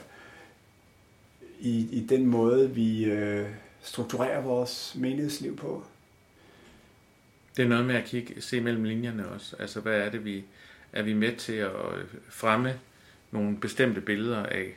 i, 1.59 1.87
i 1.91 2.05
den 2.09 2.25
måde, 2.25 2.71
vi 2.71 3.03
øh, 3.05 3.47
strukturerer 3.81 4.41
vores 4.41 4.95
menighedsliv 4.99 5.57
på. 5.57 5.83
Det 7.57 7.65
er 7.65 7.69
noget 7.69 7.85
med 7.85 7.95
at 7.95 8.05
kigge, 8.05 8.41
se 8.41 8.61
mellem 8.61 8.83
linjerne 8.83 9.27
også. 9.27 9.55
Altså, 9.59 9.79
hvad 9.79 9.97
er 9.99 10.09
det, 10.09 10.25
vi 10.25 10.43
er 10.93 11.01
vi 11.03 11.13
med 11.13 11.35
til 11.35 11.53
at 11.53 11.71
fremme 12.29 12.79
nogle 13.31 13.57
bestemte 13.57 14.01
billeder 14.01 14.43
af, 14.45 14.73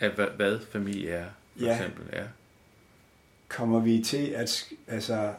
af 0.00 0.10
hvad, 0.10 0.26
hvad 0.36 0.58
familie 0.70 1.10
er, 1.10 1.26
for 1.56 1.64
Ja. 1.64 1.76
eksempel. 1.76 2.04
Ja. 2.12 2.22
Kommer 3.48 3.80
vi 3.80 4.02
til 4.02 4.26
at, 4.26 4.68
altså, 4.86 5.32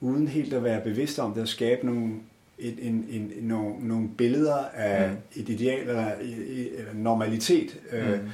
uden 0.00 0.28
helt 0.28 0.52
at 0.54 0.64
være 0.64 0.80
bevidst 0.80 1.18
om 1.18 1.34
det, 1.34 1.42
at 1.42 1.48
skabe 1.48 1.86
nogle, 1.86 2.14
et, 2.58 2.78
en, 2.86 3.06
en, 3.10 3.32
nogle, 3.40 3.88
nogle 3.88 4.08
billeder 4.18 4.56
af 4.74 5.10
Mm. 5.10 5.16
et 5.36 5.48
ideal 5.48 5.80
eller, 5.88 6.12
eller 6.14 6.94
normalitet, 6.94 7.80
øh, 7.92 8.20
Mm. 8.22 8.30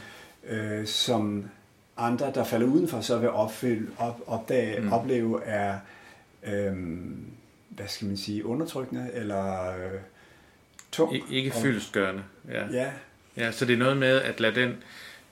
øh, 0.57 0.87
som 0.87 1.45
andre, 1.97 2.33
der 2.35 2.45
falder 2.45 2.67
udenfor, 2.67 3.01
så 3.01 3.19
vil 3.19 3.31
opfylde, 3.31 3.87
op, 3.99 4.21
opdage, 4.27 4.81
Mm. 4.81 4.93
opleve 4.93 5.45
er, 5.45 5.79
øh, 6.47 6.77
hvad 7.69 7.89
skal 7.89 8.09
man 8.09 8.17
sige, 8.17 8.47
undertrykkende 8.47 9.11
eller 9.15 9.71
øh, 9.77 10.01
tung. 10.93 11.17
I- 11.17 11.23
Ikke 11.31 11.51
fyldestgørende. 11.51 12.23
Ja. 12.49 12.67
Ja, 12.73 12.91
ja, 13.37 13.53
så 13.53 13.65
det 13.65 13.75
er 13.75 13.79
noget 13.79 13.97
med 13.97 14.21
at 14.23 14.41
lade 14.41 14.55
den 14.61 14.75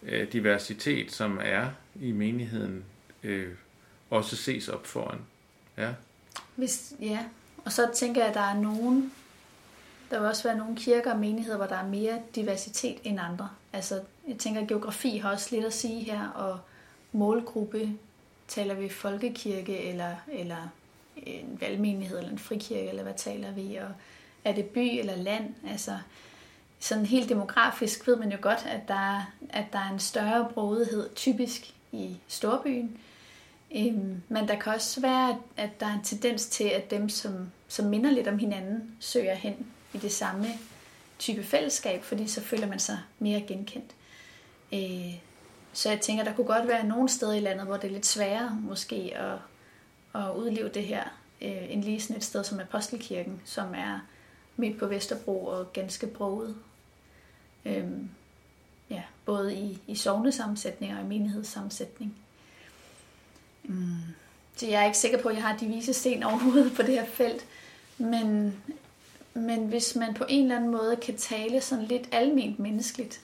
øh, 0.02 0.32
diversitet, 0.32 1.12
som 1.12 1.40
er 1.44 1.66
i 2.00 2.12
menigheden, 2.12 2.84
øh, 3.24 3.48
også 4.10 4.36
ses 4.36 4.68
op 4.68 4.86
foran. 4.86 5.18
Ja. 5.78 5.88
Hvis, 6.56 6.92
ja, 7.00 7.18
og 7.64 7.72
så 7.72 7.90
tænker 7.94 8.20
jeg, 8.20 8.28
at 8.28 8.34
der 8.34 8.40
er 8.40 8.54
nogen, 8.54 9.12
der 10.10 10.18
vil 10.18 10.28
også 10.28 10.42
være 10.42 10.56
nogle 10.56 10.76
kirker 10.76 11.12
og 11.12 11.18
menigheder, 11.18 11.56
hvor 11.56 11.66
der 11.66 11.76
er 11.76 11.86
mere 11.86 12.18
diversitet 12.34 12.98
end 13.04 13.20
andre. 13.20 13.48
Altså, 13.72 14.00
jeg 14.28 14.38
tænker, 14.38 14.60
at 14.60 14.68
geografi 14.68 15.18
har 15.18 15.32
også 15.32 15.48
lidt 15.50 15.64
at 15.64 15.72
sige 15.72 16.00
her, 16.00 16.28
og 16.28 16.58
målgruppe, 17.12 17.90
taler 18.48 18.74
vi 18.74 18.88
folkekirke, 18.88 19.78
eller, 19.78 20.14
eller 20.32 20.68
en 21.16 21.58
valgmenighed, 21.60 22.18
eller 22.18 22.30
en 22.30 22.38
frikirke, 22.38 22.88
eller 22.88 23.02
hvad 23.02 23.14
taler 23.16 23.52
vi, 23.52 23.76
og 23.76 23.88
er 24.44 24.52
det 24.52 24.64
by 24.64 24.98
eller 24.98 25.16
land? 25.16 25.54
Altså, 25.68 25.98
sådan 26.80 27.06
helt 27.06 27.28
demografisk 27.28 28.06
ved 28.06 28.16
man 28.16 28.32
jo 28.32 28.38
godt, 28.40 28.66
at 28.66 28.88
der, 28.88 29.32
at 29.50 29.64
der 29.72 29.78
er 29.78 29.92
en 29.92 30.00
større 30.00 30.48
brodighed 30.54 31.14
typisk 31.14 31.74
i 31.92 32.16
storbyen, 32.28 32.98
Øhm, 33.74 34.22
men 34.28 34.48
der 34.48 34.58
kan 34.60 34.72
også 34.72 35.00
være, 35.00 35.38
at 35.56 35.80
der 35.80 35.87
er 35.87 35.94
en 35.94 36.04
tendens 36.04 36.46
til, 36.46 36.64
at 36.64 36.90
dem, 36.90 37.08
som, 37.08 37.50
som 37.68 37.87
minder 37.87 38.10
lidt 38.10 38.28
om 38.28 38.38
hinanden, 38.38 38.96
søger 39.00 39.34
hen 39.34 39.66
i 39.94 39.98
det 39.98 40.12
samme 40.12 40.46
type 41.18 41.44
fællesskab, 41.44 42.02
fordi 42.02 42.28
så 42.28 42.40
føler 42.40 42.66
man 42.66 42.78
sig 42.78 42.98
mere 43.18 43.40
genkendt. 43.40 43.94
Øh, 44.72 45.14
så 45.72 45.90
jeg 45.90 46.00
tænker, 46.00 46.24
der 46.24 46.34
kunne 46.34 46.46
godt 46.46 46.68
være 46.68 46.87
nogle 46.87 47.08
steder 47.08 47.32
i 47.32 47.40
landet, 47.40 47.66
hvor 47.66 47.76
det 47.76 47.88
er 47.88 47.92
lidt 47.92 48.06
sværere 48.06 48.58
måske 48.60 49.12
at, 49.16 49.38
at 50.22 50.34
udleve 50.37 50.68
det 50.68 50.84
her, 50.84 51.04
øh, 51.42 51.72
end 51.72 51.84
lige 51.84 52.00
sådan 52.00 52.16
et 52.16 52.24
sted 52.24 52.44
som 52.44 52.60
Apostelkirken, 52.60 53.40
som 53.44 53.74
er 53.74 54.00
midt 54.56 54.78
på 54.78 54.87
Vesterbro 54.87 55.46
og 55.46 55.72
ganske 55.72 56.06
broget. 56.06 56.56
Øhm, 57.64 58.10
ja, 58.90 59.02
både 59.24 59.54
i, 59.54 59.78
i 59.87 59.94
sovnesammensætning 59.94 60.94
og 60.94 61.00
i 61.00 61.06
menighedssammensætning. 61.06 62.16
Mm. 63.74 64.14
Så 64.56 64.66
jeg 64.66 64.80
er 64.80 64.87
ikke 64.87 64.98
sikker 64.98 65.18
på, 65.18 65.28
at 65.28 65.34
jeg 65.34 65.42
har 65.42 65.56
de 65.56 65.66
vise 65.66 65.92
sten 65.92 66.22
overhovedet 66.22 66.72
på 66.76 66.82
det 66.82 66.94
her 66.94 67.06
felt. 67.06 67.46
Men, 67.98 68.56
men 69.34 69.66
hvis 69.66 69.96
man 69.96 70.14
på 70.14 70.24
en 70.28 70.42
eller 70.42 70.56
anden 70.56 70.70
måde 70.70 70.96
kan 71.02 71.16
tale 71.16 71.60
sådan 71.60 71.84
lidt 71.84 72.08
alment 72.12 72.58
menneskeligt, 72.58 73.20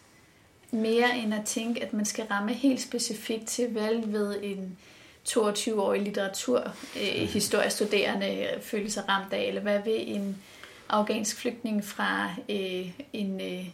mere 0.71 1.19
end 1.19 1.35
at 1.35 1.45
tænke, 1.45 1.83
at 1.83 1.93
man 1.93 2.05
skal 2.05 2.25
ramme 2.25 2.53
helt 2.53 2.81
specifikt 2.81 3.47
til, 3.47 3.69
hvad 3.69 4.07
ved 4.07 4.37
en 4.43 4.79
22-årig 5.29 6.03
litteratur, 6.03 6.75
øh, 6.97 7.29
historiestuderende 7.29 8.49
føler 8.63 8.91
sig 8.91 9.09
ramt 9.09 9.33
af, 9.33 9.43
eller 9.43 9.61
hvad 9.61 9.83
vil 9.85 10.17
en 10.17 10.37
afghansk 10.89 11.37
flygtning 11.37 11.85
fra 11.85 12.31
øh, 12.49 12.91
en 13.13 13.41
øh, 13.41 13.67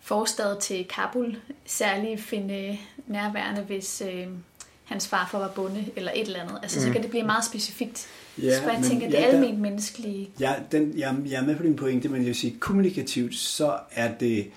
forstad 0.00 0.60
til 0.60 0.84
Kabul 0.84 1.36
særligt 1.64 2.20
finde 2.20 2.78
nærværende, 3.06 3.62
hvis 3.62 4.02
øh, 4.06 4.26
hans 4.86 5.08
farfar 5.08 5.38
var 5.38 5.48
bonde, 5.48 5.84
eller 5.96 6.12
et 6.14 6.26
eller 6.26 6.40
andet. 6.40 6.58
Altså, 6.62 6.80
mm. 6.80 6.86
så 6.86 6.92
kan 6.92 7.02
det 7.02 7.10
blive 7.10 7.24
meget 7.24 7.44
specifikt. 7.44 8.06
Ja, 8.38 8.58
så 8.58 8.70
jeg 8.70 8.80
men 8.80 8.90
tænker, 8.90 9.10
det 9.10 9.20
er 9.20 9.26
alment 9.26 9.58
menneskelige. 9.58 10.30
Ja, 10.40 10.54
den, 10.72 10.98
jeg, 10.98 11.16
jeg 11.26 11.42
er 11.42 11.46
med 11.46 11.56
på 11.56 11.62
din 11.62 11.76
pointe, 11.76 12.08
men 12.08 12.18
jeg 12.18 12.26
vil 12.26 12.34
sige, 12.34 12.56
kommunikativt, 12.60 13.34
så 13.34 13.78
er 13.92 14.14
det 14.14 14.50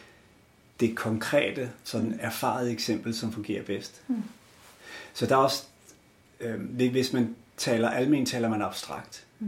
det 0.79 0.95
konkrete, 0.95 1.69
sådan 1.83 2.19
erfarede 2.21 2.71
eksempel, 2.71 3.15
som 3.15 3.31
fungerer 3.33 3.63
bedst. 3.63 4.01
Mm. 4.07 4.23
Så 5.13 5.25
der 5.25 5.35
er 5.35 5.39
også, 5.39 5.63
øh, 6.39 6.91
hvis 6.91 7.13
man 7.13 7.35
taler 7.57 7.89
almen, 7.89 8.25
taler 8.25 8.49
man 8.49 8.61
abstrakt. 8.61 9.25
Mm. 9.39 9.47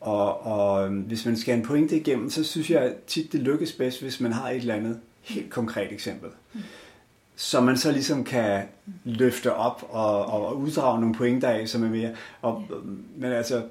Og, 0.00 0.46
og 0.46 0.86
øhm, 0.86 1.00
hvis 1.00 1.26
man 1.26 1.36
skal 1.36 1.58
en 1.58 1.62
pointe 1.62 1.96
igennem, 1.96 2.30
så 2.30 2.44
synes 2.44 2.70
jeg 2.70 2.94
tit, 3.06 3.32
det 3.32 3.40
lykkes 3.40 3.72
bedst, 3.72 4.02
hvis 4.02 4.20
man 4.20 4.32
har 4.32 4.50
et 4.50 4.56
eller 4.56 4.74
andet 4.74 5.00
helt 5.22 5.50
konkret 5.50 5.92
eksempel. 5.92 6.30
Mm. 6.52 6.60
Så 7.36 7.60
man 7.60 7.76
så 7.76 7.92
ligesom 7.92 8.24
kan 8.24 8.62
løfte 9.04 9.54
op 9.54 9.86
og, 9.90 10.26
og 10.26 10.58
uddrage 10.58 11.00
nogle 11.00 11.14
pointer 11.14 11.48
af, 11.48 11.68
som 11.68 11.84
er 11.84 11.88
mere. 11.88 12.10
Og, 12.42 12.64
men, 13.16 13.32
altså, 13.32 13.62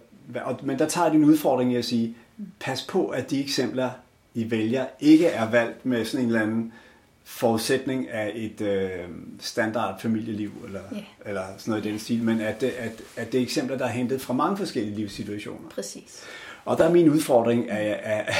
og, 0.45 0.59
men 0.63 0.79
der 0.79 0.87
tager 0.87 1.09
det 1.09 1.15
en 1.15 1.25
udfordring 1.25 1.73
i 1.73 1.75
at 1.75 1.85
sige, 1.85 2.15
pas 2.59 2.85
på, 2.89 3.07
at 3.07 3.29
de 3.29 3.41
eksempler, 3.41 3.89
I 4.33 4.51
vælger, 4.51 4.85
ikke 4.99 5.27
er 5.27 5.49
valgt 5.49 5.85
med 5.85 6.05
sådan 6.05 6.25
en 6.25 6.27
eller 6.27 6.41
anden 6.41 6.73
forudsætning 7.23 8.09
af 8.09 8.31
et 8.35 8.61
øh, 8.61 8.89
standard 9.39 10.01
familieliv, 10.01 10.51
eller, 10.65 10.81
yeah. 10.93 11.03
eller 11.25 11.41
sådan 11.57 11.71
noget 11.71 11.85
i 11.85 11.89
den 11.89 11.99
stil, 11.99 12.23
men 12.23 12.41
at 12.41 12.61
det, 12.61 12.69
at, 12.69 13.01
at 13.17 13.31
det 13.31 13.37
er 13.37 13.43
eksempler, 13.43 13.77
der 13.77 13.85
er 13.85 13.89
hentet 13.89 14.21
fra 14.21 14.33
mange 14.33 14.57
forskellige 14.57 14.95
livssituationer. 14.95 15.69
Præcis. 15.69 16.23
Og 16.65 16.77
der 16.77 16.83
er 16.83 16.91
min 16.91 17.09
udfordring, 17.09 17.71
at, 17.71 17.99
at, 18.03 18.35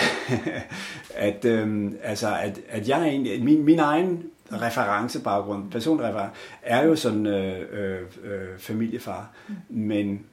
at, 1.16 1.46
øhm, 1.46 1.98
altså, 2.04 2.36
at, 2.36 2.60
at 2.70 2.90
jeg 2.90 3.08
egentlig, 3.08 3.44
min, 3.44 3.64
min 3.64 3.80
egen 3.80 4.24
referencebaggrund, 4.62 5.72
personreference, 5.72 6.36
er 6.62 6.86
jo 6.86 6.96
sådan 6.96 7.26
øh, 7.26 7.62
øh, 7.72 8.02
øh, 8.24 8.60
familiefar, 8.60 9.32
mm. 9.48 9.56
men, 9.70 10.26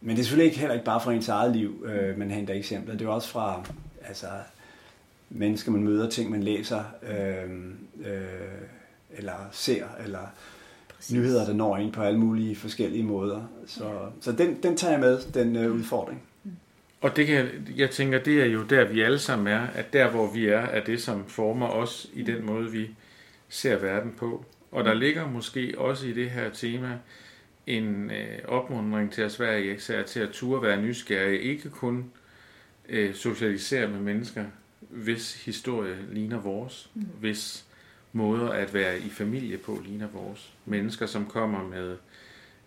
men 0.00 0.16
det 0.16 0.22
er 0.22 0.24
selvfølgelig 0.24 0.46
ikke, 0.46 0.58
heller 0.58 0.74
ikke 0.74 0.84
bare 0.84 1.00
fra 1.00 1.12
ens 1.12 1.28
eget 1.28 1.56
liv, 1.56 1.86
øh, 1.86 2.18
man 2.18 2.30
henter 2.30 2.54
eksempler. 2.54 2.96
Det 2.96 3.06
er 3.06 3.10
også 3.10 3.28
fra 3.28 3.62
altså, 4.04 4.26
mennesker, 5.30 5.72
man 5.72 5.82
møder, 5.82 6.10
ting, 6.10 6.30
man 6.30 6.42
læser, 6.42 6.82
øh, 7.02 7.50
øh, 8.12 8.20
eller 9.10 9.48
ser, 9.52 9.84
eller 10.04 10.32
Præcis. 10.96 11.16
nyheder, 11.16 11.44
der 11.44 11.52
når 11.52 11.76
ind 11.76 11.92
på 11.92 12.02
alle 12.02 12.18
mulige 12.18 12.56
forskellige 12.56 13.04
måder. 13.04 13.42
Så, 13.66 13.84
ja. 13.84 13.98
så 14.20 14.32
den, 14.32 14.62
den 14.62 14.76
tager 14.76 14.92
jeg 14.92 15.00
med, 15.00 15.18
den 15.34 15.56
øh, 15.56 15.72
udfordring. 15.72 16.22
Og 17.00 17.16
det 17.16 17.26
kan, 17.26 17.48
jeg 17.76 17.90
tænker, 17.90 18.18
det 18.18 18.42
er 18.42 18.46
jo 18.46 18.62
der, 18.62 18.84
vi 18.84 19.00
alle 19.00 19.18
sammen 19.18 19.46
er, 19.46 19.66
at 19.74 19.92
der, 19.92 20.10
hvor 20.10 20.32
vi 20.32 20.46
er, 20.46 20.60
er 20.60 20.84
det, 20.84 21.02
som 21.02 21.24
former 21.26 21.66
os 21.66 22.06
i 22.12 22.22
den 22.22 22.46
måde, 22.46 22.70
vi 22.70 22.90
ser 23.50 23.78
verden 23.78 24.14
på. 24.18 24.44
Og 24.70 24.84
der 24.84 24.94
ligger 24.94 25.30
måske 25.30 25.74
også 25.78 26.06
i 26.06 26.12
det 26.12 26.30
her 26.30 26.50
tema 26.50 26.98
en 27.66 28.10
øh, 28.10 28.38
opmuntring 28.48 29.12
til 29.12 29.22
at 29.22 29.32
Sverige 29.32 29.74
især 29.74 30.02
til 30.02 30.20
at 30.20 30.30
turde 30.30 30.62
være 30.62 30.82
nysgerrige, 30.82 31.40
ikke 31.40 31.70
kun 31.70 32.12
øh, 32.88 33.14
socialisere 33.14 33.88
med 33.88 34.00
mennesker, 34.00 34.44
hvis 34.80 35.44
historie 35.44 35.96
ligner 36.12 36.40
vores, 36.40 36.90
mm. 36.94 37.02
hvis 37.20 37.66
måder 38.12 38.48
at 38.48 38.74
være 38.74 38.98
i 38.98 39.08
familie 39.10 39.58
på 39.58 39.80
ligner 39.84 40.08
vores. 40.08 40.52
Mennesker, 40.64 41.06
som 41.06 41.26
kommer 41.26 41.68
med 41.68 41.96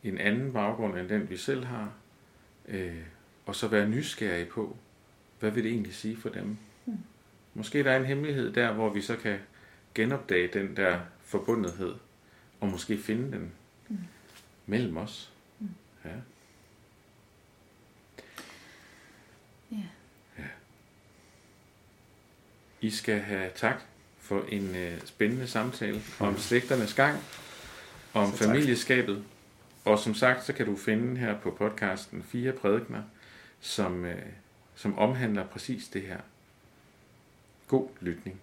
en 0.04 0.18
anden 0.18 0.54
baggrund 0.54 0.98
end 0.98 1.10
den, 1.10 1.30
vi 1.30 1.38
selv 1.38 1.66
har, 1.66 1.94
øh, 2.68 2.96
og 3.46 3.56
så 3.56 3.68
være 3.68 3.90
nysgerrige 3.90 4.46
på, 4.46 4.78
hvad 5.40 5.52
vil 5.52 5.64
det 5.64 5.72
egentlig 5.72 5.94
sige 5.94 6.18
for 6.18 6.30
dem? 6.30 6.58
Mm. 6.86 6.98
Måske 7.54 7.84
der 7.84 7.92
er 7.92 8.00
en 8.00 8.06
hemmelighed 8.06 8.54
der, 8.54 8.74
hvor 8.74 8.90
vi 8.90 9.02
så 9.02 9.16
kan 9.16 9.38
genopdage 9.96 10.48
den 10.54 10.76
der 10.76 11.00
forbundethed, 11.22 11.96
og 12.60 12.68
måske 12.68 12.98
finde 12.98 13.32
den 13.32 13.52
mm. 13.90 13.98
mellem 14.66 14.98
os. 14.98 15.32
Mm. 15.60 15.70
Ja. 16.06 16.10
Ja. 19.72 19.84
ja. 20.38 20.44
I 22.82 22.90
skal 22.90 23.20
have 23.20 23.52
tak 23.56 23.82
for 24.20 24.46
en 24.50 24.70
uh, 24.70 25.06
spændende 25.06 25.48
samtale 25.48 26.02
om 26.20 26.38
slægternes 26.38 26.94
gang, 26.94 27.20
om 28.14 28.32
så 28.32 28.38
familieskabet, 28.38 29.24
og 29.86 30.00
som 30.00 30.14
sagt, 30.14 30.44
så 30.44 30.54
kan 30.54 30.66
du 30.66 30.76
finde 30.76 31.18
her 31.18 31.40
på 31.40 31.52
podcasten 31.52 32.24
fire 32.24 32.52
prædikner, 32.52 33.04
som, 33.60 34.04
uh, 34.04 34.12
som 34.76 34.98
omhandler 34.98 35.48
præcis 35.48 35.88
det 35.88 36.02
her. 36.02 36.20
God 37.68 37.90
lytning. 38.02 38.42